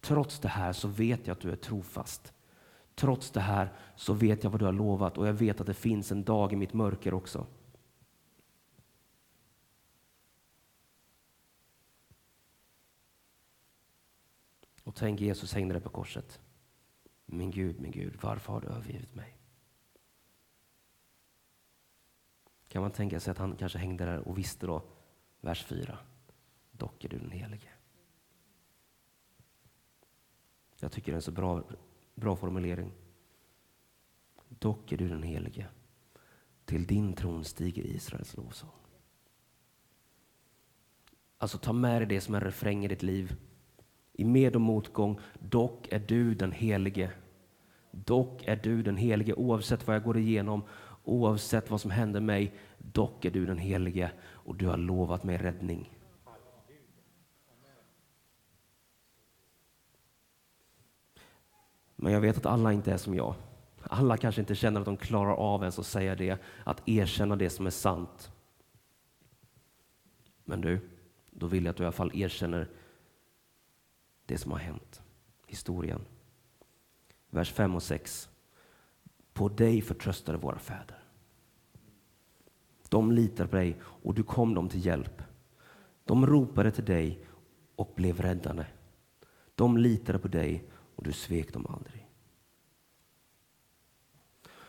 Trots 0.00 0.38
det 0.40 0.48
här 0.48 0.72
så 0.72 0.88
vet 0.88 1.26
jag 1.26 1.34
att 1.34 1.40
du 1.40 1.52
är 1.52 1.56
trofast. 1.56 2.32
Trots 2.94 3.30
det 3.30 3.40
här 3.40 3.72
så 3.96 4.12
vet 4.12 4.44
jag 4.44 4.50
vad 4.50 4.60
du 4.60 4.64
har 4.64 4.72
lovat 4.72 5.18
och 5.18 5.28
jag 5.28 5.32
vet 5.32 5.60
att 5.60 5.66
det 5.66 5.74
finns 5.74 6.12
en 6.12 6.24
dag 6.24 6.52
i 6.52 6.56
mitt 6.56 6.72
mörker 6.72 7.14
också. 7.14 7.46
Och 14.88 14.94
tänk 14.94 15.20
Jesus 15.20 15.54
hängde 15.54 15.74
där 15.74 15.80
på 15.80 15.88
korset. 15.88 16.40
Min 17.26 17.50
Gud, 17.50 17.80
min 17.80 17.90
Gud, 17.90 18.18
varför 18.20 18.52
har 18.52 18.60
du 18.60 18.68
övergivit 18.68 19.14
mig? 19.14 19.36
Kan 22.68 22.82
man 22.82 22.90
tänka 22.90 23.20
sig 23.20 23.30
att 23.30 23.38
han 23.38 23.56
kanske 23.56 23.78
hängde 23.78 24.04
där 24.04 24.28
och 24.28 24.38
visste 24.38 24.66
då, 24.66 24.82
vers 25.40 25.64
4, 25.64 25.98
dock 26.70 27.04
är 27.04 27.08
du 27.08 27.18
den 27.18 27.30
helige. 27.30 27.68
Jag 30.76 30.92
tycker 30.92 31.12
det 31.12 31.14
är 31.14 31.16
en 31.16 31.22
så 31.22 31.32
bra, 31.32 31.64
bra 32.14 32.36
formulering. 32.36 32.92
Dock 34.48 34.92
är 34.92 34.96
du 34.96 35.08
den 35.08 35.22
helige. 35.22 35.66
Till 36.64 36.86
din 36.86 37.12
tron 37.12 37.44
stiger 37.44 37.82
Israels 37.82 38.36
lovsång. 38.36 38.70
Alltså 41.38 41.58
ta 41.58 41.72
med 41.72 42.00
dig 42.00 42.08
det 42.08 42.20
som 42.20 42.34
en 42.34 42.40
refräng 42.40 42.84
i 42.84 42.88
ditt 42.88 43.02
liv. 43.02 43.36
I 44.20 44.24
med 44.24 44.54
och 44.54 44.60
motgång, 44.60 45.20
dock 45.38 45.88
är 45.90 45.98
du 45.98 46.34
den 46.34 46.52
helige. 46.52 47.10
Dock 47.90 48.44
är 48.46 48.56
du 48.56 48.82
den 48.82 48.96
helige 48.96 49.34
oavsett 49.34 49.86
vad 49.86 49.96
jag 49.96 50.02
går 50.02 50.18
igenom, 50.18 50.62
oavsett 51.04 51.70
vad 51.70 51.80
som 51.80 51.90
händer 51.90 52.20
mig. 52.20 52.54
Dock 52.78 53.24
är 53.24 53.30
du 53.30 53.46
den 53.46 53.58
helige 53.58 54.10
och 54.20 54.56
du 54.56 54.66
har 54.66 54.76
lovat 54.76 55.24
mig 55.24 55.36
räddning. 55.36 55.92
Men 61.96 62.12
jag 62.12 62.20
vet 62.20 62.36
att 62.36 62.46
alla 62.46 62.72
inte 62.72 62.92
är 62.92 62.96
som 62.96 63.14
jag. 63.14 63.34
Alla 63.82 64.16
kanske 64.16 64.40
inte 64.40 64.54
känner 64.54 64.80
att 64.80 64.86
de 64.86 64.96
klarar 64.96 65.34
av 65.34 65.62
ens 65.62 65.78
att 65.78 65.86
säga 65.86 66.14
det, 66.14 66.38
att 66.64 66.88
erkänna 66.88 67.36
det 67.36 67.50
som 67.50 67.66
är 67.66 67.70
sant. 67.70 68.32
Men 70.44 70.60
du, 70.60 70.80
då 71.30 71.46
vill 71.46 71.64
jag 71.64 71.70
att 71.70 71.76
du 71.76 71.82
i 71.82 71.86
alla 71.86 71.92
fall 71.92 72.10
erkänner 72.14 72.68
det 74.28 74.38
som 74.38 74.52
har 74.52 74.58
hänt, 74.58 75.02
historien. 75.46 76.00
Vers 77.30 77.52
5 77.52 77.74
och 77.74 77.82
6. 77.82 78.28
På 79.32 79.48
dig 79.48 79.82
förtröstade 79.82 80.38
våra 80.38 80.58
fäder. 80.58 80.98
De 82.88 83.12
litade 83.12 83.48
på 83.48 83.56
dig 83.56 83.76
och 83.82 84.14
du 84.14 84.22
kom 84.22 84.54
dem 84.54 84.68
till 84.68 84.86
hjälp. 84.86 85.22
De 86.04 86.26
ropade 86.26 86.70
till 86.70 86.84
dig 86.84 87.24
och 87.76 87.92
blev 87.96 88.20
räddade. 88.20 88.66
De 89.54 89.76
litade 89.76 90.18
på 90.18 90.28
dig 90.28 90.64
och 90.96 91.04
du 91.04 91.12
svek 91.12 91.52
dem 91.52 91.66
aldrig. 91.66 92.08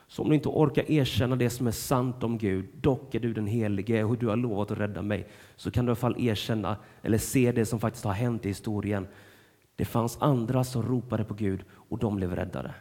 Så 0.08 0.22
om 0.22 0.30
du 0.30 0.36
inte 0.36 0.50
orkar 0.50 0.92
erkänna 0.92 1.36
det 1.36 1.50
som 1.50 1.68
är 1.68 1.72
sant 1.72 2.24
om 2.24 2.38
Gud, 2.38 2.66
dock 2.82 3.16
är 3.16 3.20
du 3.20 3.34
den 3.34 3.48
helige 3.48 4.04
och 4.04 4.18
du 4.18 4.28
har 4.28 4.36
lovat 4.36 4.72
att 4.72 4.78
rädda 4.78 5.02
mig, 5.02 5.28
så 5.56 5.72
kan 5.72 5.86
du 5.86 5.90
i 5.90 5.92
alla 5.92 5.96
fall 5.96 6.22
erkänna 6.22 6.78
eller 7.02 7.18
se 7.18 7.52
det 7.52 7.66
som 7.66 7.80
faktiskt 7.80 8.06
har 8.06 8.14
hänt 8.14 8.46
i 8.46 8.48
historien. 8.48 9.08
Det 9.80 9.86
fanns 9.86 10.18
andra 10.22 10.64
som 10.64 10.84
ropade 10.84 11.24
på 11.24 11.34
Gud 11.34 11.66
och 11.72 12.00
de 12.00 12.16
blev 12.16 12.36
räddade. 12.36 12.74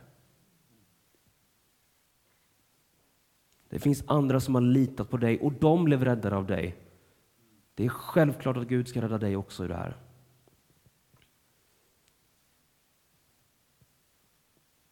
Det 3.68 3.78
finns 3.78 4.04
andra 4.06 4.40
som 4.40 4.54
har 4.54 4.62
litat 4.62 5.10
på 5.10 5.16
dig 5.16 5.38
och 5.40 5.52
de 5.52 5.84
blev 5.84 6.04
räddade 6.04 6.36
av 6.36 6.46
dig. 6.46 6.76
Det 7.74 7.84
är 7.84 7.88
självklart 7.88 8.56
att 8.56 8.68
Gud 8.68 8.88
ska 8.88 9.02
rädda 9.02 9.18
dig 9.18 9.36
också 9.36 9.64
i 9.64 9.68
det 9.68 9.74
här. 9.74 9.96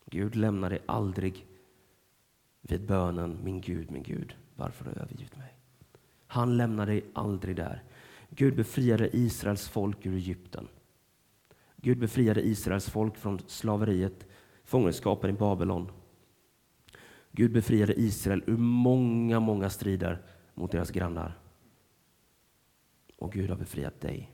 Gud 0.04 0.36
lämnar 0.36 0.70
dig 0.70 0.82
aldrig 0.86 1.46
vid 2.60 2.86
bönen 2.86 3.38
Min 3.44 3.60
Gud, 3.60 3.90
min 3.90 4.02
Gud, 4.02 4.36
varför 4.56 4.84
har 4.84 4.92
du 4.92 5.00
övergivit 5.00 5.36
mig? 5.36 5.54
Han 6.26 6.56
lämnar 6.56 6.86
dig 6.86 7.04
aldrig 7.12 7.56
där. 7.56 7.82
Gud 8.30 8.56
befriade 8.56 9.16
Israels 9.16 9.68
folk 9.68 10.06
ur 10.06 10.14
Egypten. 10.14 10.68
Gud 11.86 11.98
befriade 11.98 12.46
Israels 12.46 12.88
folk 12.88 13.16
från 13.16 13.38
slaveriet, 13.46 14.26
fångenskapen 14.64 15.30
i 15.30 15.32
Babylon. 15.32 15.90
Gud 17.32 17.52
befriade 17.52 18.00
Israel 18.00 18.42
ur 18.46 18.56
många, 18.56 19.40
många 19.40 19.70
strider 19.70 20.22
mot 20.54 20.72
deras 20.72 20.90
grannar. 20.90 21.38
Och 23.16 23.32
Gud 23.32 23.50
har 23.50 23.56
befriat 23.56 24.00
dig 24.00 24.32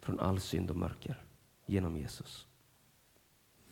från 0.00 0.20
all 0.20 0.40
synd 0.40 0.70
och 0.70 0.76
mörker 0.76 1.24
genom 1.66 1.96
Jesus. 1.96 2.46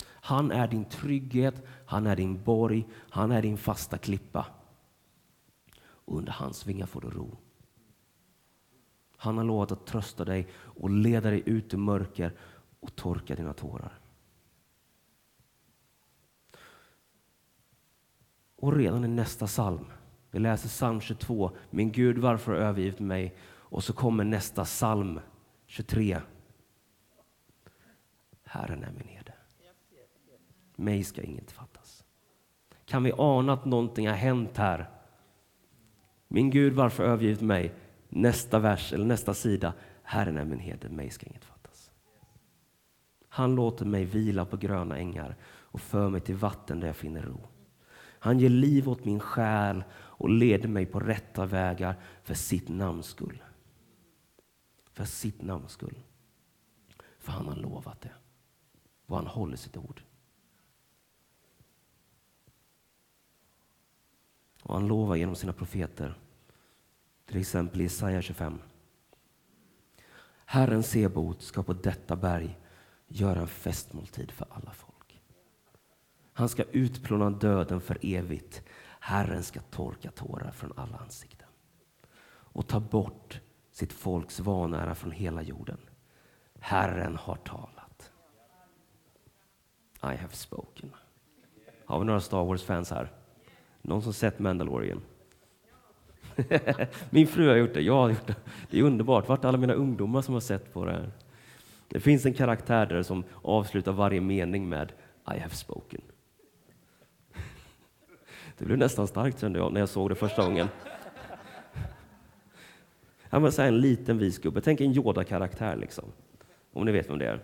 Han 0.04 0.50
är 0.50 0.68
din 0.68 0.84
trygghet, 0.84 1.62
han 1.86 2.06
är 2.06 2.16
din 2.16 2.42
borg, 2.42 2.86
han 3.10 3.30
är 3.30 3.42
din 3.42 3.56
fasta 3.56 3.98
klippa. 3.98 4.46
Och 5.78 6.18
under 6.18 6.32
hans 6.32 6.66
vingar 6.66 6.86
får 6.86 7.00
du 7.00 7.10
ro. 7.10 7.36
Han 9.16 9.36
har 9.36 9.44
lovat 9.44 9.72
att 9.72 9.86
trösta 9.86 10.25
dig 10.25 10.48
och 10.54 10.90
leda 10.90 11.30
dig 11.30 11.42
ut 11.46 11.75
ur 11.75 11.78
mörker 11.78 12.32
och 12.86 12.96
torka 12.96 13.34
dina 13.34 13.52
tårar. 13.52 14.00
Och 18.56 18.76
redan 18.76 19.04
i 19.04 19.08
nästa 19.08 19.46
psalm, 19.46 19.86
vi 20.30 20.38
läser 20.38 20.68
psalm 20.68 21.00
22, 21.00 21.50
Min 21.70 21.92
Gud 21.92 22.18
varför 22.18 22.52
har 22.52 22.58
övergivit 22.58 23.00
mig? 23.00 23.36
Och 23.48 23.84
så 23.84 23.92
kommer 23.92 24.24
nästa 24.24 24.64
psalm 24.64 25.20
23. 25.66 26.20
Herren 28.44 28.82
är 28.82 28.92
min 28.92 29.08
herde. 29.08 29.34
Mig 30.76 31.04
ska 31.04 31.22
inget 31.22 31.52
fattas. 31.52 32.04
Kan 32.84 33.02
vi 33.02 33.12
ana 33.18 33.52
att 33.52 33.64
någonting 33.64 34.08
har 34.08 34.14
hänt 34.14 34.56
här? 34.56 34.90
Min 36.28 36.50
Gud, 36.50 36.72
varför 36.72 37.04
övergivit 37.04 37.40
mig? 37.40 37.74
Nästa 38.08 38.58
vers 38.58 38.92
eller 38.92 39.04
nästa 39.04 39.34
sida. 39.34 39.74
Herren 40.02 40.36
är 40.36 40.44
min 40.44 40.58
herde, 40.58 40.88
mig 40.88 41.10
ska 41.10 41.26
inget 41.26 41.44
fattas. 41.44 41.55
Han 43.36 43.54
låter 43.54 43.84
mig 43.84 44.04
vila 44.04 44.44
på 44.44 44.56
gröna 44.56 44.96
ängar 44.98 45.36
och 45.44 45.80
för 45.80 46.08
mig 46.08 46.20
till 46.20 46.34
vatten 46.34 46.80
där 46.80 46.86
jag 46.86 46.96
finner 46.96 47.22
ro. 47.22 47.48
Han 47.98 48.38
ger 48.38 48.48
liv 48.48 48.88
åt 48.88 49.04
min 49.04 49.20
själ 49.20 49.84
och 49.92 50.30
leder 50.30 50.68
mig 50.68 50.86
på 50.86 51.00
rätta 51.00 51.46
vägar 51.46 51.96
för 52.22 52.34
sitt 52.34 52.68
namns 52.68 53.06
skull. 53.06 53.42
För 54.92 55.04
sitt 55.04 55.42
namns 55.42 55.72
skull. 55.72 55.98
För 57.18 57.32
han 57.32 57.48
har 57.48 57.56
lovat 57.56 58.00
det. 58.00 58.12
Och 59.06 59.16
han 59.16 59.26
håller 59.26 59.56
sitt 59.56 59.76
ord. 59.76 60.02
Och 64.62 64.74
han 64.74 64.86
lovar 64.86 65.16
genom 65.16 65.36
sina 65.36 65.52
profeter. 65.52 66.18
Till 67.26 67.40
exempel 67.40 67.80
i 67.80 67.84
Jesaja 67.84 68.22
25. 68.22 68.58
Herren 70.44 70.82
Sebot 70.82 71.42
ska 71.42 71.62
på 71.62 71.72
detta 71.72 72.16
berg 72.16 72.58
göra 73.08 73.40
en 73.40 73.48
festmåltid 73.48 74.30
för 74.30 74.46
alla 74.50 74.70
folk. 74.70 75.20
Han 76.32 76.48
ska 76.48 76.62
utplåna 76.62 77.30
döden 77.30 77.80
för 77.80 77.98
evigt. 78.02 78.62
Herren 79.00 79.42
ska 79.42 79.60
torka 79.60 80.10
tårar 80.10 80.50
från 80.50 80.72
alla 80.76 80.96
ansikten 80.96 81.48
och 82.28 82.66
ta 82.66 82.80
bort 82.80 83.40
sitt 83.72 83.92
folks 83.92 84.40
vanära 84.40 84.94
från 84.94 85.12
hela 85.12 85.42
jorden. 85.42 85.78
Herren 86.60 87.16
har 87.16 87.36
talat. 87.36 88.10
I 90.02 90.16
have 90.16 90.32
spoken. 90.32 90.90
Har 91.84 91.98
vi 91.98 92.04
några 92.04 92.20
Star 92.20 92.44
Wars-fans 92.44 92.90
här? 92.90 93.12
Någon 93.82 94.02
som 94.02 94.12
sett 94.12 94.38
Mandalorian? 94.38 95.02
Min 97.10 97.26
fru 97.26 97.48
har 97.48 97.56
gjort 97.56 97.75
det, 97.75 97.80
jag 97.80 97.94
har 97.94 98.08
gjort 98.08 98.26
det. 98.26 98.36
Det 98.70 98.78
är 98.78 98.82
underbart. 98.82 99.28
Vart 99.28 99.44
är 99.44 99.48
alla 99.48 99.58
mina 99.58 99.75
ungdomar 99.75 100.22
som 100.22 100.34
har 100.34 100.40
sett 100.40 100.72
på 100.72 100.84
det 100.84 100.92
här? 100.92 101.12
Det 101.88 102.00
finns 102.00 102.26
en 102.26 102.34
karaktär 102.34 102.86
där 102.86 103.02
som 103.02 103.24
avslutar 103.42 103.92
varje 103.92 104.20
mening 104.20 104.68
med 104.68 104.92
I 105.36 105.38
have 105.38 105.54
spoken. 105.54 106.00
Det 108.58 108.64
blev 108.64 108.78
nästan 108.78 109.06
starkt 109.06 109.40
kände 109.40 109.58
jag 109.58 109.72
när 109.72 109.80
jag 109.80 109.88
såg 109.88 110.08
det 110.08 110.14
första 110.14 110.44
gången. 110.44 110.68
Han 113.22 113.42
var 113.42 113.50
så 113.50 113.62
en 113.62 113.80
liten 113.80 114.18
vis 114.18 114.38
gubbe. 114.38 114.60
Tänk 114.60 114.80
en 114.80 114.92
Yoda-karaktär 114.92 115.76
liksom. 115.76 116.04
Om 116.72 116.84
ni 116.84 116.92
vet 116.92 117.10
vem 117.10 117.18
det 117.18 117.26
är? 117.26 117.42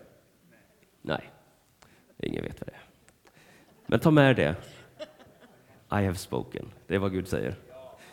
Nej, 1.02 1.30
ingen 2.18 2.44
vet 2.44 2.60
vad 2.60 2.68
det 2.68 2.74
är. 2.74 2.82
Men 3.86 4.00
ta 4.00 4.10
med 4.10 4.36
det. 4.36 4.56
I 5.90 6.04
have 6.04 6.14
spoken. 6.14 6.72
Det 6.86 6.94
är 6.94 6.98
vad 6.98 7.12
Gud 7.12 7.28
säger. 7.28 7.54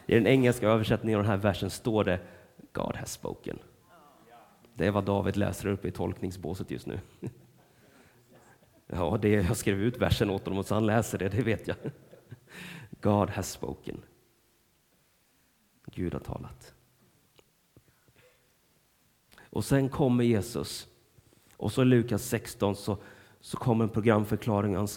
I 0.06 0.16
den 0.16 0.28
engelska 0.28 0.68
översättningen 0.68 1.20
av 1.20 1.24
den 1.24 1.32
här 1.32 1.38
versen 1.38 1.70
står 1.70 2.04
det 2.04 2.20
God 2.72 2.96
has 2.96 3.12
spoken. 3.12 3.60
Det 4.80 4.88
är 4.88 4.92
vad 4.92 5.06
David 5.06 5.38
läser 5.38 5.68
uppe 5.68 5.88
i 5.88 5.92
tolkningsbåset 5.92 6.72
just 6.72 6.88
nu. 6.88 7.00
Ja, 8.88 9.18
det 9.22 9.30
jag 9.30 9.58
skrev 9.58 9.82
ut 9.82 9.98
versen 9.98 10.30
åt 10.30 10.46
honom 10.46 10.60
och 10.60 10.66
så 10.66 10.74
han 10.74 10.86
läser 10.86 11.18
det, 11.18 11.30
det 11.30 11.42
vet 11.42 11.68
jag. 11.68 11.78
God 13.02 13.30
has 13.30 13.52
spoken. 13.52 14.02
Gud 15.86 16.14
har 16.14 16.20
talat. 16.20 16.74
Och 19.40 19.66
sen 19.66 19.90
kommer 19.90 20.24
Jesus. 20.24 20.88
Och 21.58 21.72
så 21.72 21.82
i 21.82 21.86
Lukas 21.86 22.24
16 22.24 22.76
så, 22.76 22.98
så 23.40 23.58
kommer 23.58 23.84
en 23.84 23.90
programförklaring. 23.90 24.76
Han 24.76 24.88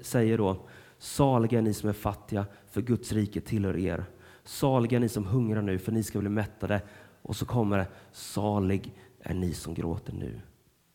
säger 0.00 0.38
då 0.38 0.66
Saliga 0.98 1.60
ni 1.60 1.74
som 1.74 1.88
är 1.88 1.92
fattiga, 1.92 2.46
för 2.66 2.82
Guds 2.82 3.12
rike 3.12 3.40
tillhör 3.40 3.76
er. 3.76 4.04
Saliga 4.44 4.98
ni 4.98 5.08
som 5.08 5.26
hungrar 5.26 5.62
nu, 5.62 5.78
för 5.78 5.92
ni 5.92 6.02
ska 6.02 6.18
bli 6.18 6.28
mättade. 6.28 6.82
Och 7.22 7.36
så 7.36 7.46
kommer 7.46 7.78
det, 7.78 7.86
salig 8.12 8.94
är 9.22 9.34
ni 9.34 9.54
som 9.54 9.74
gråter 9.74 10.12
nu, 10.12 10.40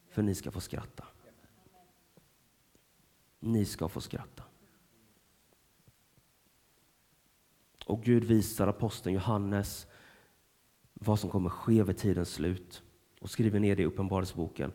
för 0.10 0.22
ni 0.22 0.36
ska 0.36 0.52
få 0.52 0.60
skratta. 0.60 1.04
Ni 3.40 3.66
ska 3.66 3.90
få 3.90 4.02
skratta. 4.02 4.44
Och 7.86 8.04
Gud 8.04 8.24
visar 8.24 8.68
aposteln 8.68 9.16
Johannes 9.16 9.88
vad 10.94 11.20
som 11.20 11.30
kommer 11.30 11.50
ske 11.50 11.84
vid 11.84 11.98
tidens 11.98 12.34
slut 12.34 12.84
och 13.22 13.30
skriver 13.30 13.60
ner 13.60 13.76
det 13.76 13.82
i 13.82 13.86
Uppenbarelseboken. 13.86 14.72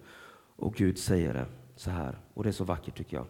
Och 0.57 0.75
Gud 0.75 0.99
säger 0.99 1.35
det 1.35 1.47
så 1.77 1.91
här, 1.91 2.19
och 2.35 2.43
det 2.43 2.51
är 2.51 2.53
så 2.53 2.65
vackert 2.65 2.97
tycker 2.97 3.17
jag. 3.17 3.27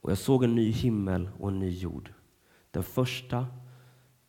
Och 0.00 0.10
jag 0.10 0.18
såg 0.18 0.44
en 0.44 0.54
ny 0.54 0.70
himmel 0.70 1.30
och 1.38 1.48
en 1.48 1.58
ny 1.58 1.70
jord. 1.70 2.12
Den 2.70 2.82
första 2.82 3.46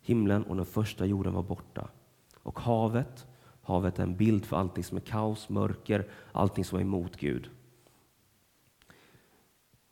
himlen 0.00 0.44
och 0.44 0.56
den 0.56 0.66
första 0.66 1.06
jorden 1.06 1.34
var 1.34 1.42
borta. 1.42 1.90
Och 2.34 2.58
havet, 2.58 3.26
havet 3.68 3.98
är 3.98 4.02
en 4.02 4.16
bild 4.16 4.44
för 4.44 4.56
allting 4.56 4.84
som 4.84 4.96
är 4.96 5.00
kaos, 5.00 5.48
mörker, 5.48 6.08
allting 6.32 6.64
som 6.64 6.78
är 6.78 6.82
emot 6.82 7.16
Gud. 7.16 7.50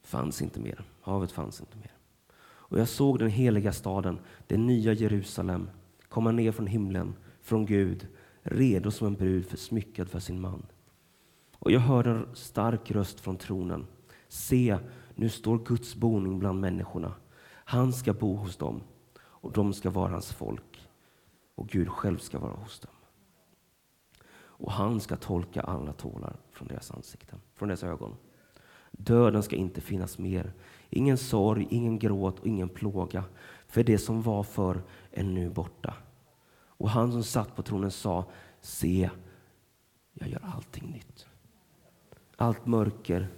Fanns 0.03 0.43
inte 0.43 0.61
mer. 0.61 0.85
Havet 1.01 1.33
fanns 1.33 1.61
inte 1.61 1.77
mer. 1.77 1.93
Och 2.39 2.79
jag 2.79 2.89
såg 2.89 3.19
den 3.19 3.31
heliga 3.31 3.73
staden, 3.73 4.19
det 4.47 4.57
nya 4.57 4.93
Jerusalem, 4.93 5.71
komma 6.09 6.33
ner 6.33 6.53
från 6.53 6.67
himlen, 6.67 7.15
från 7.41 7.67
Gud, 7.67 8.07
redo 8.43 8.91
som 8.91 9.07
en 9.07 9.15
brud 9.15 9.47
för 9.47 9.57
smyckad 9.57 10.09
för 10.09 10.21
sin 10.21 10.41
man. 10.41 10.67
Och 11.59 11.71
jag 11.71 11.81
hörde 11.81 12.11
en 12.11 12.29
stark 12.35 12.91
röst 12.91 13.21
från 13.21 13.37
tronen. 13.37 13.87
Se, 14.29 14.79
nu 15.15 15.29
står 15.29 15.59
Guds 15.59 15.95
boning 15.95 16.39
bland 16.39 16.61
människorna. 16.61 17.15
Han 17.49 17.93
ska 17.93 18.13
bo 18.13 18.35
hos 18.37 18.57
dem 18.57 18.81
och 19.19 19.53
de 19.53 19.73
ska 19.73 19.91
vara 19.91 20.11
hans 20.11 20.33
folk 20.33 20.89
och 21.55 21.69
Gud 21.69 21.89
själv 21.89 22.19
ska 22.19 22.39
vara 22.39 22.53
hos 22.53 22.81
dem. 22.81 22.96
Och 24.59 24.73
han 24.73 25.01
ska 25.01 25.17
tolka 25.17 25.61
alla 25.61 25.93
tårar 25.93 26.37
från 26.51 26.69
deras 26.69 26.91
ansikten, 26.91 27.41
från 27.55 27.69
deras 27.69 27.85
ögon. 27.85 28.17
Döden 28.91 29.43
ska 29.43 29.57
inte 29.57 29.81
finnas 29.81 30.19
mer. 30.19 30.53
Ingen 30.91 31.19
sorg, 31.19 31.67
ingen 31.71 31.99
gråt 31.99 32.41
och 32.41 32.47
ingen 32.47 32.69
plåga. 32.69 33.25
För 33.67 33.85
det 33.85 33.99
som 33.99 34.23
var 34.23 34.43
förr 34.43 34.83
är 35.11 35.25
nu 35.25 35.51
borta. 35.51 35.95
Och 36.79 36.91
han 36.91 37.13
som 37.13 37.23
satt 37.23 37.57
på 37.57 37.63
tronen 37.63 37.91
sa, 37.91 38.25
se, 38.61 39.11
jag 40.13 40.29
gör 40.29 40.41
allting 40.55 40.91
nytt. 40.91 41.27
Allt 42.37 42.67
mörker 42.67 43.29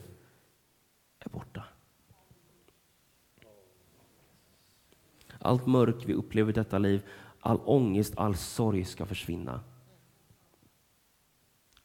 är 1.18 1.28
borta. 1.28 1.64
Allt 5.40 5.66
mörk 5.66 6.02
vi 6.06 6.14
upplever 6.14 6.50
i 6.50 6.54
detta 6.54 6.78
liv, 6.78 7.06
all 7.40 7.60
ångest, 7.64 8.14
all 8.16 8.36
sorg 8.36 8.84
ska 8.84 9.06
försvinna. 9.06 9.60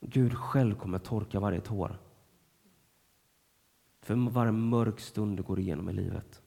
Gud 0.06 0.38
själv 0.38 0.76
kommer 0.76 1.00
torka 1.00 1.39
varje 1.39 1.62
tår. 1.62 2.00
För 4.00 4.30
varje 4.30 4.52
mörk 4.52 5.00
stund 5.00 5.38
du 5.38 5.44
går 5.44 5.60
igenom 5.60 5.89
i 5.89 5.94
livet. 5.94 6.42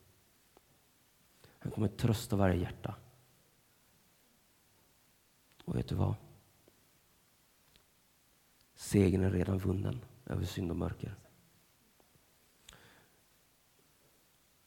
Han 1.58 1.72
kommer 1.72 1.88
trösta 1.88 2.36
varje 2.36 2.56
hjärta. 2.60 2.94
Och 5.64 5.76
vet 5.76 5.88
du 5.88 5.94
vad? 5.94 6.14
Segern 8.74 9.24
är 9.24 9.30
redan 9.30 9.58
vunnen 9.58 10.00
över 10.26 10.44
synd 10.44 10.70
och 10.70 10.76
mörker. 10.76 11.14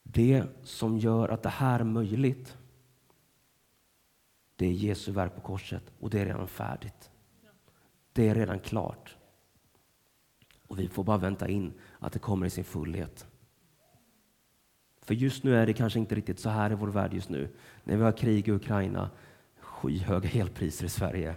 Det 0.03 0.47
som 0.63 0.97
gör 0.97 1.29
att 1.29 1.43
det 1.43 1.49
här 1.49 1.79
är 1.79 1.83
möjligt, 1.83 2.57
det 4.55 4.65
är 4.65 4.71
Jesu 4.71 5.11
verk 5.11 5.35
på 5.35 5.41
korset 5.41 5.83
och 5.99 6.09
det 6.09 6.19
är 6.19 6.25
redan 6.25 6.47
färdigt. 6.47 7.11
Det 8.19 8.29
är 8.29 8.35
redan 8.35 8.59
klart. 8.59 9.17
Och 10.67 10.79
vi 10.79 10.87
får 10.87 11.03
bara 11.03 11.17
vänta 11.17 11.47
in 11.47 11.73
att 11.99 12.13
det 12.13 12.19
kommer 12.19 12.45
i 12.45 12.49
sin 12.49 12.63
fullhet. 12.63 13.27
För 15.01 15.13
just 15.13 15.43
nu 15.43 15.55
är 15.55 15.65
det 15.65 15.73
kanske 15.73 15.99
inte 15.99 16.15
riktigt 16.15 16.39
så 16.39 16.49
här 16.49 16.71
i 16.71 16.75
vår 16.75 16.87
värld 16.87 17.13
just 17.13 17.29
nu. 17.29 17.55
När 17.83 17.97
vi 17.97 18.03
har 18.03 18.11
krig 18.11 18.47
i 18.47 18.51
Ukraina, 18.51 19.09
skyhöga 19.59 20.29
elpriser 20.29 20.85
i 20.85 20.89
Sverige. 20.89 21.35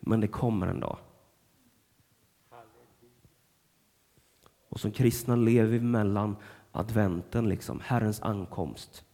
Men 0.00 0.20
det 0.20 0.28
kommer 0.28 0.66
en 0.66 0.80
dag. 0.80 0.98
Och 4.68 4.80
som 4.80 4.92
kristna 4.92 5.36
lever 5.36 5.70
vi 5.70 5.80
mellan 5.80 6.36
adventen, 6.72 7.48
liksom, 7.48 7.80
Herrens 7.80 8.20
ankomst. 8.20 9.04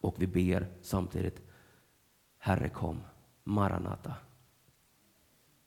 Och 0.00 0.22
vi 0.22 0.26
ber 0.26 0.66
samtidigt, 0.82 1.42
Herre 2.38 2.68
kom, 2.68 3.00
Maranata. 3.48 4.14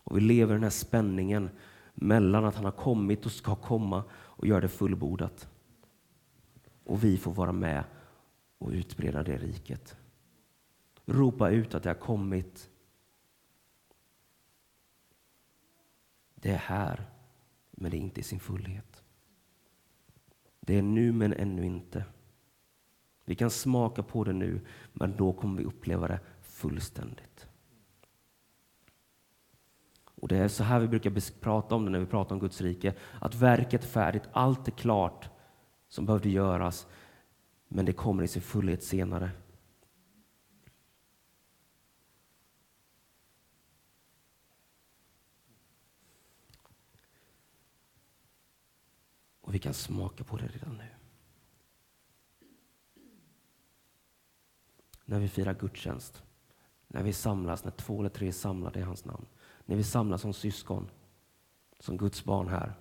Och 0.04 0.18
vi 0.18 0.22
lever 0.22 0.54
i 0.54 0.56
den 0.56 0.64
här 0.64 0.70
spänningen 0.70 1.50
mellan 1.94 2.46
att 2.46 2.56
han 2.56 2.66
har 2.66 2.72
kommit 2.72 3.26
och 3.26 3.32
ska 3.32 3.56
komma 3.56 4.04
och 4.14 4.48
göra 4.48 4.62
det 4.62 4.70
fullbordat. 4.70 5.50
Och 6.84 7.04
vi 7.04 7.18
får 7.18 7.34
vara 7.34 7.52
med 7.52 7.84
och 8.58 8.70
utbreda 8.70 9.24
det 9.24 9.38
riket. 9.38 9.98
Ropa 11.06 11.50
ut 11.50 11.76
att 11.76 11.84
det 11.84 11.90
har 11.90 11.96
kommit. 11.96 12.70
Det 16.36 16.52
är 16.52 16.58
här, 16.58 17.10
men 17.72 17.92
det 17.92 17.98
är 17.98 18.02
inte 18.02 18.20
i 18.20 18.24
sin 18.24 18.40
fullhet. 18.40 19.04
Det 20.60 20.78
är 20.78 20.82
nu, 20.82 21.12
men 21.12 21.34
ännu 21.34 21.66
inte. 21.66 22.06
Vi 23.26 23.36
kan 23.36 23.50
smaka 23.50 24.04
på 24.04 24.24
det 24.24 24.34
nu, 24.34 24.62
men 24.94 25.18
då 25.18 25.34
kommer 25.34 25.58
vi 25.58 25.64
uppleva 25.64 26.08
det 26.08 26.20
fullständigt. 26.42 27.48
Och 30.22 30.28
Det 30.28 30.38
är 30.38 30.48
så 30.48 30.64
här 30.64 30.80
vi 30.80 30.88
brukar 30.88 31.40
prata 31.40 31.76
om 31.76 31.86
det 31.86 31.92
när 31.92 32.00
vi 32.00 32.06
pratar 32.06 32.36
om 32.36 32.40
Guds 32.40 32.62
rike. 32.62 32.94
Att 33.20 33.36
verket 33.36 33.84
är 33.84 33.88
färdigt, 33.88 34.24
allt 34.32 34.68
är 34.68 34.72
klart 34.72 35.30
som 35.88 36.06
behövde 36.06 36.30
göras, 36.30 36.88
men 37.68 37.86
det 37.86 37.94
kommer 37.94 38.24
i 38.24 38.28
sin 38.28 38.42
fullhet 38.42 38.84
senare. 38.84 39.32
Och 49.42 49.54
vi 49.54 49.60
kan 49.60 49.74
smaka 49.74 50.24
på 50.24 50.38
det 50.38 50.48
redan 50.48 50.78
nu. 50.78 50.90
När 55.06 55.20
vi 55.20 55.28
firar 55.28 55.54
gudstjänst, 55.54 56.24
när 56.88 57.04
vi 57.04 57.14
samlas, 57.14 57.64
när 57.64 57.72
två 57.72 58.00
eller 58.00 58.10
tre 58.10 58.28
är 58.28 58.32
samlade 58.32 58.80
i 58.80 58.84
hans 58.84 59.06
namn 59.06 59.26
när 59.72 59.78
vi 59.78 59.84
samlas 59.84 60.22
som 60.22 60.34
syskon, 60.34 60.90
som 61.80 61.98
Guds 61.98 62.24
barn 62.24 62.48
här, 62.48 62.74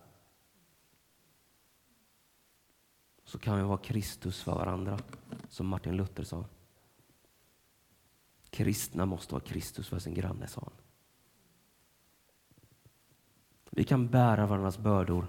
så 3.25 3.39
kan 3.39 3.57
vi 3.57 3.63
vara 3.63 3.79
Kristus 3.79 4.43
för 4.43 4.53
varandra, 4.53 4.99
som 5.49 5.67
Martin 5.67 5.97
Luther 5.97 6.25
sa. 6.25 6.45
Kristna 8.51 9.07
måste 9.07 9.35
vara 9.35 9.45
Kristus 9.45 9.89
för 9.89 9.99
sin 9.99 10.15
granne, 10.15 10.47
sa 10.47 10.61
han. 10.61 10.73
Vi 13.71 13.85
kan 13.85 14.09
bära 14.09 14.47
varandras 14.47 14.79
bördor. 14.79 15.27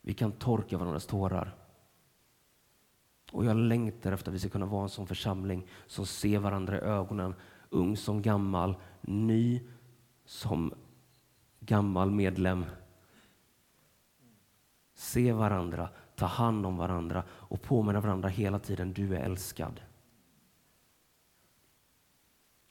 Vi 0.00 0.14
kan 0.14 0.32
torka 0.32 0.78
varandras 0.78 1.06
tårar. 1.06 1.56
Och 3.32 3.44
jag 3.44 3.56
längtar 3.56 4.12
efter 4.12 4.30
att 4.30 4.34
vi 4.34 4.38
ska 4.38 4.48
kunna 4.48 4.66
vara 4.66 4.82
en 4.82 4.88
sån 4.88 5.06
församling 5.06 5.66
som 5.86 6.06
ser 6.06 6.38
varandra 6.38 6.76
i 6.76 6.80
ögonen, 6.80 7.34
ung 7.74 7.96
som 7.96 8.22
gammal, 8.22 8.76
ny 9.00 9.62
som 10.24 10.74
gammal 11.60 12.10
medlem 12.10 12.64
se 14.94 15.32
varandra, 15.32 15.88
ta 16.16 16.26
hand 16.26 16.66
om 16.66 16.76
varandra 16.76 17.24
och 17.28 17.62
påminna 17.62 18.00
varandra 18.00 18.28
hela 18.28 18.58
tiden, 18.58 18.92
du 18.92 19.16
är 19.16 19.20
älskad. 19.20 19.80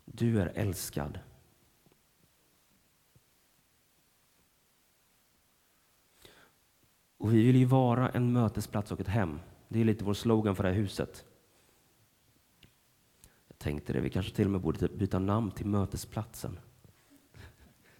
Du 0.05 0.41
är 0.41 0.51
älskad. 0.55 1.19
Och 7.17 7.33
vi 7.33 7.43
vill 7.43 7.55
ju 7.55 7.65
vara 7.65 8.09
en 8.09 8.33
mötesplats 8.33 8.91
och 8.91 8.99
ett 8.99 9.07
hem. 9.07 9.39
Det 9.67 9.81
är 9.81 9.85
lite 9.85 10.03
vår 10.03 10.13
slogan 10.13 10.55
för 10.55 10.63
det 10.63 10.69
här 10.69 10.75
huset. 10.75 11.25
Jag 13.63 13.71
tänkte 13.71 13.93
det, 13.93 14.02
vi 14.02 14.10
kanske 14.10 14.36
till 14.36 14.45
och 14.45 14.52
med 14.52 14.62
borde 14.62 14.80
typ 14.80 14.93
byta 14.93 15.19
namn 15.19 15.52
till 15.52 15.65
Mötesplatsen. 15.65 16.60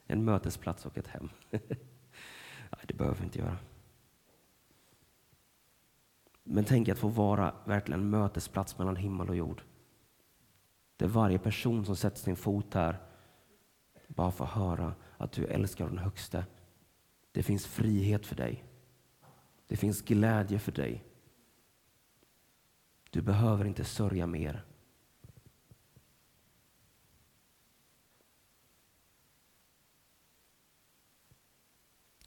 En 0.06 0.26
mötesplats 0.26 0.86
och 0.86 0.97
ett 0.97 1.08
hem. 1.08 1.30
Nej, 1.52 2.84
det 2.88 2.93
behöver 2.93 3.17
vi 3.17 3.23
inte 3.23 3.39
göra. 3.39 3.58
Men 6.43 6.65
tänk 6.65 6.89
att 6.89 6.99
få 6.99 7.08
vara 7.08 7.56
verkligen 7.65 8.02
en 8.02 8.10
mötesplats 8.10 8.78
mellan 8.78 8.95
himmel 8.95 9.30
och 9.30 9.36
jord. 9.36 9.62
Där 10.97 11.08
varje 11.08 11.39
person 11.39 11.86
som 11.86 11.95
sätter 11.95 12.19
sin 12.19 12.36
fot 12.36 12.73
här 12.73 13.02
bara 14.08 14.32
får 14.32 14.45
höra 14.45 14.95
att 15.17 15.32
du 15.32 15.45
älskar 15.45 15.88
den 15.88 15.97
högste. 15.97 16.45
Det 17.32 17.43
finns 17.43 17.67
frihet 17.67 18.26
för 18.26 18.36
dig. 18.36 18.63
Det 19.67 19.78
finns 19.78 20.02
glädje 20.02 20.60
för 20.60 20.71
dig. 20.71 21.04
Du 23.10 23.21
behöver 23.21 23.65
inte 23.65 23.84
sörja 23.84 24.28
mer. 24.28 24.65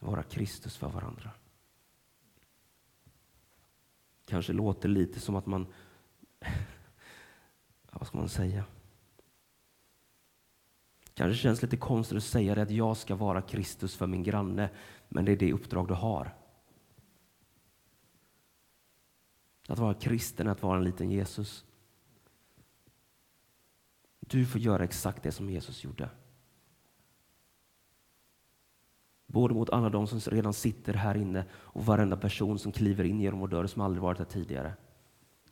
Vara 0.07 0.23
Kristus 0.23 0.77
för 0.77 0.89
varandra. 0.89 1.31
Kanske 4.25 4.53
låter 4.53 4.89
lite 4.89 5.21
som 5.21 5.37
att 5.37 5.47
man... 5.47 5.67
vad 7.91 8.07
ska 8.07 8.19
man 8.19 8.29
säga? 8.29 8.65
Kanske 11.15 11.43
känns 11.43 11.63
lite 11.63 11.77
konstigt 11.77 12.17
att 12.17 12.25
säga 12.25 12.55
det 12.55 12.63
att 12.63 12.71
jag 12.71 12.97
ska 12.97 13.15
vara 13.15 13.43
Kristus 13.43 13.97
för 13.97 14.07
min 14.07 14.23
granne, 14.23 14.71
men 15.09 15.25
det 15.25 15.33
är 15.33 15.37
det 15.37 15.53
uppdrag 15.53 15.89
du 15.89 15.95
har. 15.95 16.35
Att 19.69 19.79
vara 19.79 19.95
kristen 19.95 20.47
är 20.47 20.51
att 20.51 20.63
vara 20.63 20.79
en 20.79 20.85
liten 20.85 21.11
Jesus. 21.11 21.65
Du 24.21 24.47
får 24.47 24.61
göra 24.61 24.85
exakt 24.85 25.23
det 25.23 25.33
som 25.33 25.51
Jesus 25.51 25.85
gjorde. 25.85 26.11
Både 29.37 29.55
mot 29.55 29.71
alla 29.71 29.91
de 29.91 30.07
som 30.07 30.21
redan 30.21 30.53
sitter 30.53 30.95
här 30.95 31.17
inne 31.17 31.45
och 31.53 31.87
varenda 31.87 32.17
person 32.17 32.59
som 32.59 32.73
kliver 32.73 33.05
in 33.05 33.21
genom 33.21 33.41
vår 33.41 33.49
dörr 33.49 33.67
som 33.67 33.83
aldrig 33.83 34.03
varit 34.03 34.19
här 34.19 34.25
tidigare. 34.25 34.75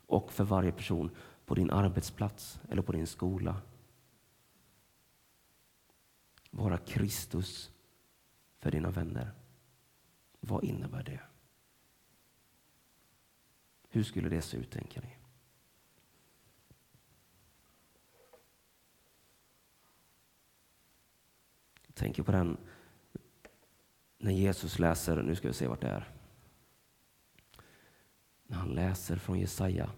Och 0.07 0.33
för 0.33 0.45
varje 0.45 0.73
person 0.73 1.11
på 1.47 1.55
din 1.55 1.71
arbetsplats 1.71 2.61
eller 2.69 2.83
på 2.83 2.93
din 2.93 3.07
skola. 3.07 3.63
Vara 6.51 6.79
Kristus 6.79 7.73
för 8.59 8.71
dina 8.71 8.91
vänner. 8.91 9.33
Vad 10.41 10.65
innebär 10.65 11.03
det? 11.03 11.21
Hur 13.89 14.03
skulle 14.03 14.29
det 14.29 14.43
se 14.43 14.57
ut, 14.57 14.71
tänker 14.71 15.03
ni? 15.03 15.17
Jag 21.87 21.95
tänker 21.95 22.23
på 22.23 22.33
den 22.33 22.57
när 24.25 24.33
Jesus 24.33 24.79
läser, 24.79 25.23
nu 25.23 25.35
ska 25.35 25.49
vi 25.49 25.55
se 25.55 25.67
vart 25.67 25.81
det 25.81 25.89
är. 25.89 26.09
När 28.47 28.57
han 28.57 28.69
läser 28.69 29.17
från 29.17 29.39
Jesaja. 29.39 29.91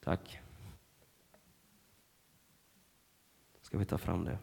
Tack. 0.00 0.40
Ska 3.62 3.78
vi 3.78 3.84
ta 3.84 3.98
fram 3.98 4.24
det? 4.24 4.38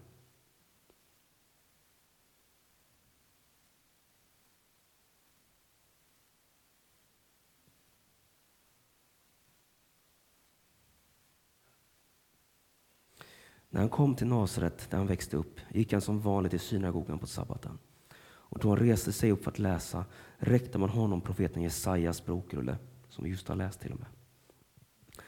När 13.74 13.80
han 13.82 13.90
kom 13.90 14.16
till 14.16 14.28
Nasaret, 14.28 14.90
där 14.90 14.98
han 14.98 15.08
växte 15.08 15.38
upp, 15.38 15.60
gick 15.70 15.92
han 15.92 16.02
som 16.02 16.20
vanligt 16.20 16.54
i 16.54 16.60
synagogan 16.60 17.20
på 17.20 17.28
sabbaten. 17.28 17.80
Och 18.24 18.60
då 18.60 18.70
han 18.70 18.78
reste 18.78 19.12
sig 19.12 19.32
upp 19.32 19.44
för 19.44 19.52
att 19.52 19.60
läsa 19.60 20.06
räckte 20.38 20.78
man 20.78 20.90
honom 20.90 21.22
profeten 21.22 21.64
Jesajas 21.64 22.26
bokrulle. 22.26 22.78
som 23.10 23.24
vi 23.24 23.30
just 23.30 23.48
har 23.48 23.56
läst 23.56 23.80
till 23.80 23.92
och 23.92 24.00
med. 24.00 24.08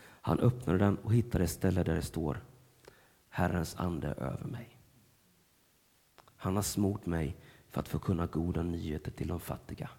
Han 0.01 0.39
öppnade 0.39 0.79
den 0.79 0.97
och 0.97 1.13
hittade 1.13 1.43
ett 1.43 1.49
ställe 1.49 1.84
där 1.84 1.95
det 1.95 2.01
står 2.01 2.43
Herrens 3.29 3.75
ande 3.75 4.08
över 4.08 4.45
mig. 4.45 4.77
Han 6.36 6.56
har 6.56 6.63
smort 6.63 7.06
mig 7.06 7.38
för 7.69 7.79
att 7.79 7.88
förkunna 7.88 8.25
goda 8.25 8.63
nyheter 8.63 9.12
till 9.12 9.27
de 9.27 9.39
fattiga. 9.39 9.89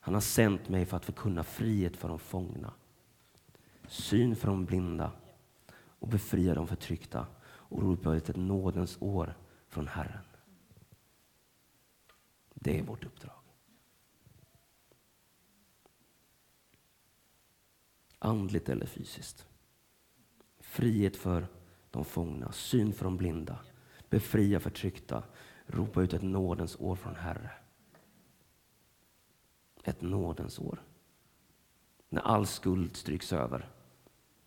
Han 0.00 0.14
har 0.14 0.20
sänt 0.20 0.68
mig 0.68 0.86
för 0.86 0.96
att 0.96 1.04
förkunna 1.04 1.44
frihet 1.44 1.96
för 1.96 2.08
de 2.08 2.18
fångna, 2.18 2.72
syn 3.88 4.36
för 4.36 4.48
de 4.48 4.64
blinda 4.64 5.12
och 5.98 6.08
befria 6.08 6.54
de 6.54 6.66
förtryckta 6.66 7.26
och 7.44 7.82
ropa 7.82 8.14
ut 8.14 8.28
ett 8.28 8.36
nådens 8.36 8.96
år 9.00 9.34
från 9.68 9.88
Herren. 9.88 10.24
Det 12.54 12.78
är 12.78 12.82
vårt 12.82 13.04
uppdrag. 13.04 13.34
Andligt 18.18 18.68
eller 18.68 18.86
fysiskt. 18.86 19.46
Frihet 20.60 21.16
för 21.16 21.46
de 21.90 22.04
fångna, 22.04 22.52
syn 22.52 22.92
för 22.92 23.04
de 23.04 23.16
blinda, 23.16 23.58
befria 24.08 24.60
förtryckta, 24.60 25.22
ropa 25.66 26.02
ut 26.02 26.12
ett 26.12 26.22
nådens 26.22 26.76
år 26.80 26.96
från 26.96 27.16
Herre. 27.16 27.50
Ett 29.82 30.00
nådens 30.00 30.58
år. 30.58 30.82
När 32.08 32.22
all 32.22 32.46
skuld 32.46 32.96
stryks 32.96 33.32
över 33.32 33.70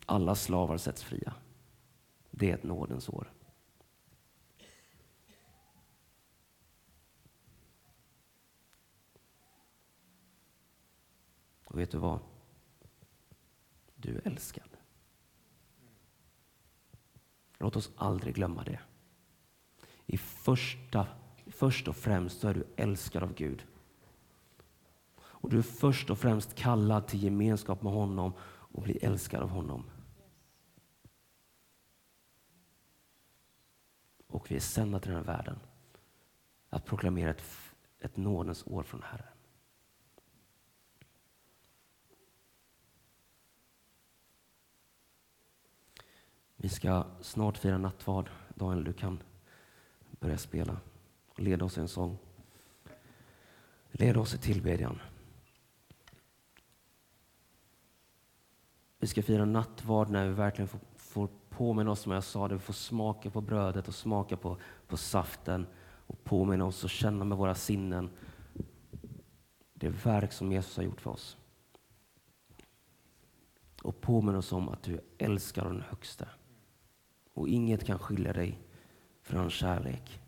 alla 0.10 0.36
slavar 0.36 0.78
sätts 0.78 1.04
fria. 1.04 1.34
Det 2.32 2.52
är 2.52 2.56
ett 2.56 2.64
nådens 2.64 3.10
år. 3.10 3.34
Och 11.66 11.80
vet 11.80 11.92
du 11.92 11.98
vad? 11.98 12.20
Du 13.96 14.16
är 14.16 14.28
älskad. 14.28 14.70
Låt 17.58 17.76
oss 17.76 17.92
aldrig 17.96 18.36
glömma 18.36 18.64
det. 18.64 18.80
I 20.06 20.18
första, 20.18 21.08
först 21.48 21.88
och 21.88 21.96
främst 21.96 22.40
så 22.40 22.48
är 22.48 22.54
du 22.54 22.68
älskad 22.76 23.24
av 23.24 23.34
Gud. 23.34 23.66
Och 25.20 25.50
du 25.50 25.58
är 25.58 25.62
först 25.62 26.10
och 26.10 26.18
främst 26.18 26.56
kallad 26.56 27.08
till 27.08 27.24
gemenskap 27.24 27.82
med 27.82 27.94
honom 27.94 28.34
och 28.42 28.82
bli 28.82 28.98
älskad 28.98 29.42
av 29.42 29.50
honom. 29.50 29.84
Vi 34.50 34.56
är 34.56 34.60
sända 34.60 35.00
till 35.00 35.12
den 35.12 35.26
här 35.26 35.34
världen 35.34 35.60
att 36.70 36.86
proklamera 36.86 37.30
ett, 37.30 37.44
ett 38.00 38.18
nådens 38.18 38.68
år 38.68 38.84
från 38.84 39.02
Herren. 39.04 39.34
Vi 46.56 46.70
ska 46.70 47.06
snart 47.22 47.58
fira 47.58 47.78
nattvard. 47.78 48.30
Daniel, 48.56 48.84
du 48.84 48.94
kan 48.94 49.24
börja 50.20 50.38
spela 50.38 50.78
och 51.28 51.40
leda 51.40 51.66
oss 51.66 51.78
i 51.78 51.82
en 51.82 51.88
sång. 51.88 52.18
Leda 53.92 54.20
oss 54.20 54.34
i 54.34 54.38
tillbedjan. 54.38 55.00
Vi 59.00 59.08
ska 59.08 59.24
fira 59.24 59.46
nattvard 59.46 60.10
när 60.10 60.28
vi 60.28 60.34
verkligen 60.34 60.68
får 60.68 60.80
påminna 61.60 61.92
oss, 61.92 62.00
som 62.00 62.12
jag 62.12 62.24
sa, 62.24 62.48
där 62.48 62.56
vi 62.56 62.62
får 62.62 62.74
smaka 62.74 63.30
på 63.30 63.42
brödet 63.42 63.88
och 63.88 63.96
smaka 63.96 64.38
på, 64.38 64.58
på 64.88 64.98
saften 64.98 65.68
och 66.08 66.24
påminna 66.24 66.66
oss 66.66 66.84
och 66.84 66.90
känna 66.90 67.26
med 67.26 67.38
våra 67.38 67.56
sinnen 67.56 68.10
det 69.74 69.90
verk 69.90 70.32
som 70.32 70.52
Jesus 70.52 70.78
har 70.78 70.84
gjort 70.84 71.02
för 71.02 71.12
oss. 71.12 71.38
Och 73.84 74.02
påminna 74.02 74.38
oss 74.38 74.52
om 74.52 74.70
att 74.70 74.84
du 74.84 75.00
älskar 75.18 75.66
den 75.66 75.82
högste. 75.82 76.28
Och 77.34 77.48
inget 77.48 77.86
kan 77.86 78.00
skilja 78.00 78.34
dig 78.34 78.60
från 79.22 79.40
hans 79.40 79.54
kärlek. 79.54 80.20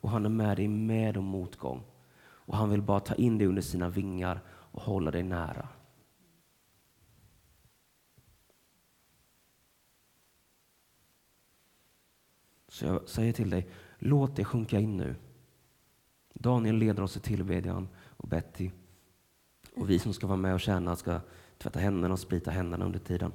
Och 0.00 0.10
han 0.10 0.24
är 0.24 0.30
med 0.30 0.56
dig 0.56 0.68
med 0.68 1.16
och 1.16 1.22
motgång. 1.22 1.82
Och 2.22 2.56
han 2.56 2.70
vill 2.70 2.82
bara 2.82 3.00
ta 3.00 3.14
in 3.14 3.38
dig 3.38 3.46
under 3.46 3.62
sina 3.62 3.88
vingar 3.88 4.40
och 4.48 4.82
hålla 4.82 5.10
dig 5.10 5.22
nära. 5.22 5.68
Så 12.72 12.84
jag 12.84 13.08
säger 13.08 13.32
till 13.32 13.50
dig, 13.50 13.68
låt 13.98 14.36
det 14.36 14.44
sjunka 14.44 14.80
in 14.80 14.96
nu. 14.96 15.14
Daniel 16.34 16.76
leder 16.76 17.02
oss 17.02 17.16
i 17.16 17.20
tillbedjan 17.20 17.88
och 17.96 18.28
Betty 18.28 18.70
och 19.74 19.90
vi 19.90 19.98
som 19.98 20.14
ska 20.14 20.26
vara 20.26 20.36
med 20.36 20.54
och 20.54 20.60
tjäna 20.60 20.96
ska 20.96 21.20
tvätta 21.58 21.80
händerna 21.80 22.12
och 22.12 22.20
sprita 22.20 22.50
händerna 22.50 22.84
under 22.84 22.98
tiden. 22.98 23.32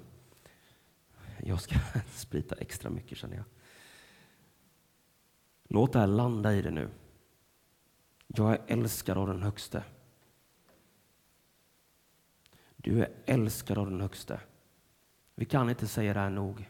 Jag 1.43 1.61
ska 1.61 1.75
sprita 2.13 2.55
extra 2.55 2.89
mycket 2.89 3.17
känner 3.17 3.35
jag. 3.35 3.45
Låt 5.67 5.93
det 5.93 5.99
här 5.99 6.07
landa 6.07 6.53
i 6.53 6.61
det 6.61 6.71
nu. 6.71 6.89
Jag 8.27 8.53
är 8.53 8.61
älskad 8.67 9.17
av 9.17 9.27
den 9.27 9.43
högste. 9.43 9.83
Du 12.75 13.01
är 13.01 13.11
älskad 13.25 13.77
av 13.77 13.89
den 13.89 14.01
högste. 14.01 14.39
Vi 15.35 15.45
kan 15.45 15.69
inte 15.69 15.87
säga 15.87 16.13
det 16.13 16.19
här 16.19 16.29
nog. 16.29 16.69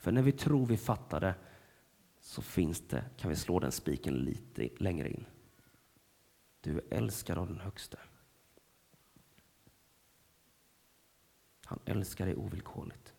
För 0.00 0.12
när 0.12 0.22
vi 0.22 0.32
tror 0.32 0.66
vi 0.66 0.76
fattar 0.76 1.20
det 1.20 1.34
så 2.20 2.42
finns 2.42 2.88
det, 2.88 3.04
kan 3.16 3.30
vi 3.30 3.36
slå 3.36 3.58
den 3.58 3.72
spiken 3.72 4.14
lite 4.14 4.68
längre 4.78 5.10
in. 5.10 5.26
Du 6.60 6.78
är 6.78 6.84
älskad 6.90 7.38
av 7.38 7.46
den 7.46 7.60
högste. 7.60 7.98
Han 11.64 11.78
älskar 11.84 12.26
dig 12.26 12.36
ovillkorligt. 12.36 13.14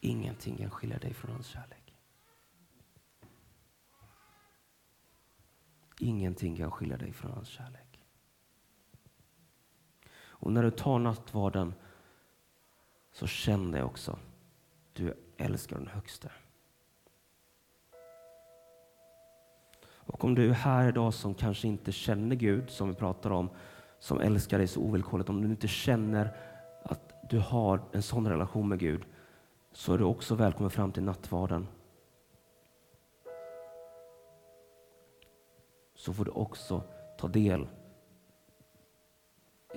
Ingenting 0.00 0.56
kan 0.56 0.70
skilja 0.70 0.98
dig 0.98 1.14
från 1.14 1.30
hans 1.30 1.46
kärlek. 1.46 1.96
Ingenting 6.00 6.56
kan 6.56 6.70
skilja 6.70 6.96
dig 6.96 7.12
från 7.12 7.30
hans 7.30 7.48
kärlek. 7.48 7.87
Och 10.38 10.52
när 10.52 10.62
du 10.62 10.70
tar 10.70 10.98
nattvarden 10.98 11.74
så 13.12 13.26
känn 13.26 13.70
det 13.70 13.82
också. 13.82 14.18
Du 14.92 15.14
älskar 15.36 15.76
den 15.76 15.88
högste. 15.88 16.30
Och 20.08 20.24
om 20.24 20.34
du 20.34 20.48
är 20.48 20.52
här 20.52 20.88
idag 20.88 21.14
som 21.14 21.34
kanske 21.34 21.68
inte 21.68 21.92
känner 21.92 22.36
Gud, 22.36 22.70
som 22.70 22.88
vi 22.88 22.94
pratar 22.94 23.30
om, 23.30 23.50
som 23.98 24.20
älskar 24.20 24.58
dig 24.58 24.66
så 24.66 24.80
ovillkorligt, 24.80 25.30
om 25.30 25.42
du 25.42 25.48
inte 25.48 25.68
känner 25.68 26.36
att 26.82 27.30
du 27.30 27.38
har 27.38 27.80
en 27.92 28.02
sån 28.02 28.28
relation 28.28 28.68
med 28.68 28.78
Gud, 28.78 29.04
så 29.72 29.94
är 29.94 29.98
du 29.98 30.04
också 30.04 30.34
välkommen 30.34 30.70
fram 30.70 30.92
till 30.92 31.02
nattvarden. 31.02 31.66
Så 35.94 36.12
får 36.12 36.24
du 36.24 36.30
också 36.30 36.82
ta 37.18 37.28
del 37.28 37.68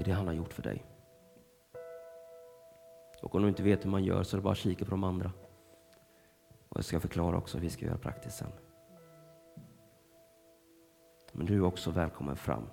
i 0.02 0.04
det 0.04 0.12
han 0.12 0.28
har 0.28 0.34
gjort 0.34 0.54
för 0.54 0.64
dig. 0.64 0.86
Och 3.22 3.36
om 3.36 3.42
du 3.42 3.48
inte 3.48 3.64
vet 3.64 3.86
hur 3.86 3.90
man 3.90 4.04
gör 4.04 4.24
så 4.24 4.36
är 4.36 4.38
det 4.38 4.44
bara 4.44 4.52
att 4.52 4.58
kika 4.58 4.86
på 4.86 4.92
de 4.92 5.04
andra. 5.04 5.32
Och 6.70 6.78
jag 6.78 6.86
ska 6.86 7.00
förklara 7.00 7.38
också 7.38 7.58
hur 7.58 7.62
vi 7.62 7.70
ska 7.70 7.86
göra 7.86 7.98
praktiskt 7.98 8.38
sen. 8.38 8.52
Men 11.32 11.46
du 11.46 11.56
är 11.56 11.64
också 11.64 11.92
välkommen 11.92 12.36
fram. 12.36 12.64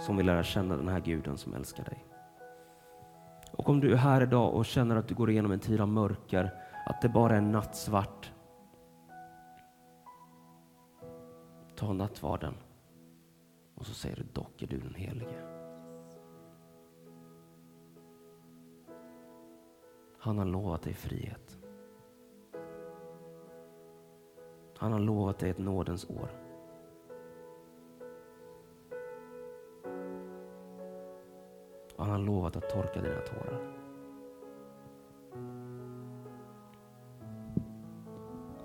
Som 0.00 0.16
vill 0.16 0.26
lära 0.26 0.42
känna 0.42 0.76
den 0.76 0.88
här 0.88 1.00
guden 1.00 1.38
som 1.38 1.54
älskar 1.54 1.84
dig. 1.84 2.04
Och 3.52 3.68
om 3.68 3.80
du 3.80 3.92
är 3.92 3.96
här 3.96 4.22
idag 4.22 4.54
och 4.54 4.66
känner 4.66 4.96
att 4.96 5.08
du 5.08 5.14
går 5.14 5.30
igenom 5.30 5.52
en 5.52 5.60
tid 5.60 5.80
av 5.80 5.88
mörker, 5.88 6.50
att 6.86 7.02
det 7.02 7.08
bara 7.08 7.36
är 7.36 7.40
nattsvart. 7.40 8.32
Ta 11.76 11.92
nattvarden 11.92 12.54
och 13.82 13.86
så 13.86 13.94
säger 13.94 14.16
du, 14.16 14.22
dock 14.32 14.62
är 14.62 14.66
du 14.66 14.78
den 14.78 14.94
helige. 14.94 15.42
Han 20.18 20.38
har 20.38 20.44
lovat 20.44 20.82
dig 20.82 20.94
frihet. 20.94 21.58
Han 24.76 24.92
har 24.92 25.00
lovat 25.00 25.38
dig 25.38 25.50
ett 25.50 25.58
nådens 25.58 26.10
år. 26.10 26.30
Och 31.96 32.04
han 32.04 32.10
har 32.10 32.18
lovat 32.18 32.56
att 32.56 32.70
torka 32.70 33.00
dina 33.02 33.20
tårar. 33.20 33.60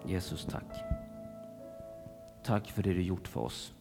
Jesus, 0.06 0.46
tack. 0.46 0.78
Tack 2.44 2.68
för 2.68 2.84
det 2.84 2.94
du 2.94 3.02
gjort 3.02 3.28
för 3.28 3.42
oss. 3.42 3.77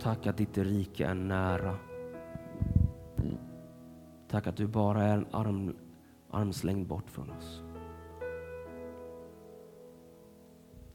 Tack 0.00 0.26
att 0.26 0.36
ditt 0.36 0.58
rike 0.58 1.06
är 1.06 1.14
nära. 1.14 1.76
Tack 4.28 4.46
att 4.46 4.56
du 4.56 4.66
bara 4.66 5.02
är 5.02 5.16
en 5.16 5.26
arm, 5.30 5.76
armslängd 6.30 6.86
bort 6.86 7.10
från 7.10 7.30
oss. 7.30 7.62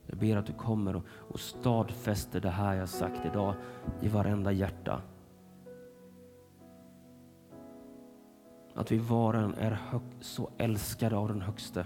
Jag 0.06 0.18
ber 0.18 0.38
att 0.38 0.46
du 0.46 0.54
kommer 0.54 0.96
och, 0.96 1.06
och 1.10 1.40
stadfäster 1.40 2.42
det 2.42 2.50
här 2.50 2.76
jag 2.76 2.90
sagt 2.90 3.26
idag 3.26 3.56
i 4.02 4.08
varenda 4.08 4.52
hjärta. 4.52 5.02
Att 8.76 8.92
vi 8.92 8.98
var 8.98 9.34
och 9.34 9.42
en 9.42 9.54
är 9.54 9.72
hög, 9.72 10.02
så 10.20 10.50
älskade 10.58 11.16
av 11.16 11.28
den 11.28 11.42
högste. 11.42 11.86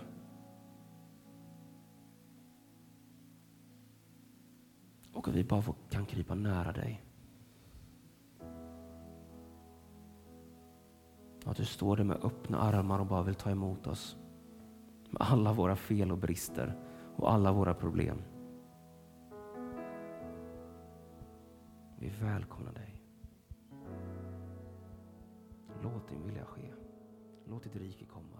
Och 5.13 5.27
att 5.27 5.35
vi 5.35 5.43
bara 5.43 5.63
kan 5.89 6.05
krypa 6.05 6.35
nära 6.35 6.71
dig. 6.71 7.06
Att 11.47 11.57
du 11.57 11.65
står 11.65 11.97
där 11.97 12.03
med 12.03 12.17
öppna 12.23 12.57
armar 12.59 12.99
och 12.99 13.05
bara 13.05 13.23
vill 13.23 13.35
ta 13.35 13.49
emot 13.49 13.87
oss. 13.87 14.17
Med 15.09 15.21
alla 15.21 15.53
våra 15.53 15.75
fel 15.75 16.11
och 16.11 16.17
brister 16.17 16.75
och 17.15 17.31
alla 17.31 17.51
våra 17.51 17.73
problem. 17.73 18.21
Vi 21.99 22.09
välkomnar 22.09 22.73
dig. 22.73 23.03
Låt 25.83 26.09
din 26.09 26.25
vilja 26.25 26.45
ske. 26.45 26.73
Låt 27.45 27.63
ditt 27.63 27.75
rike 27.75 28.05
komma. 28.05 28.36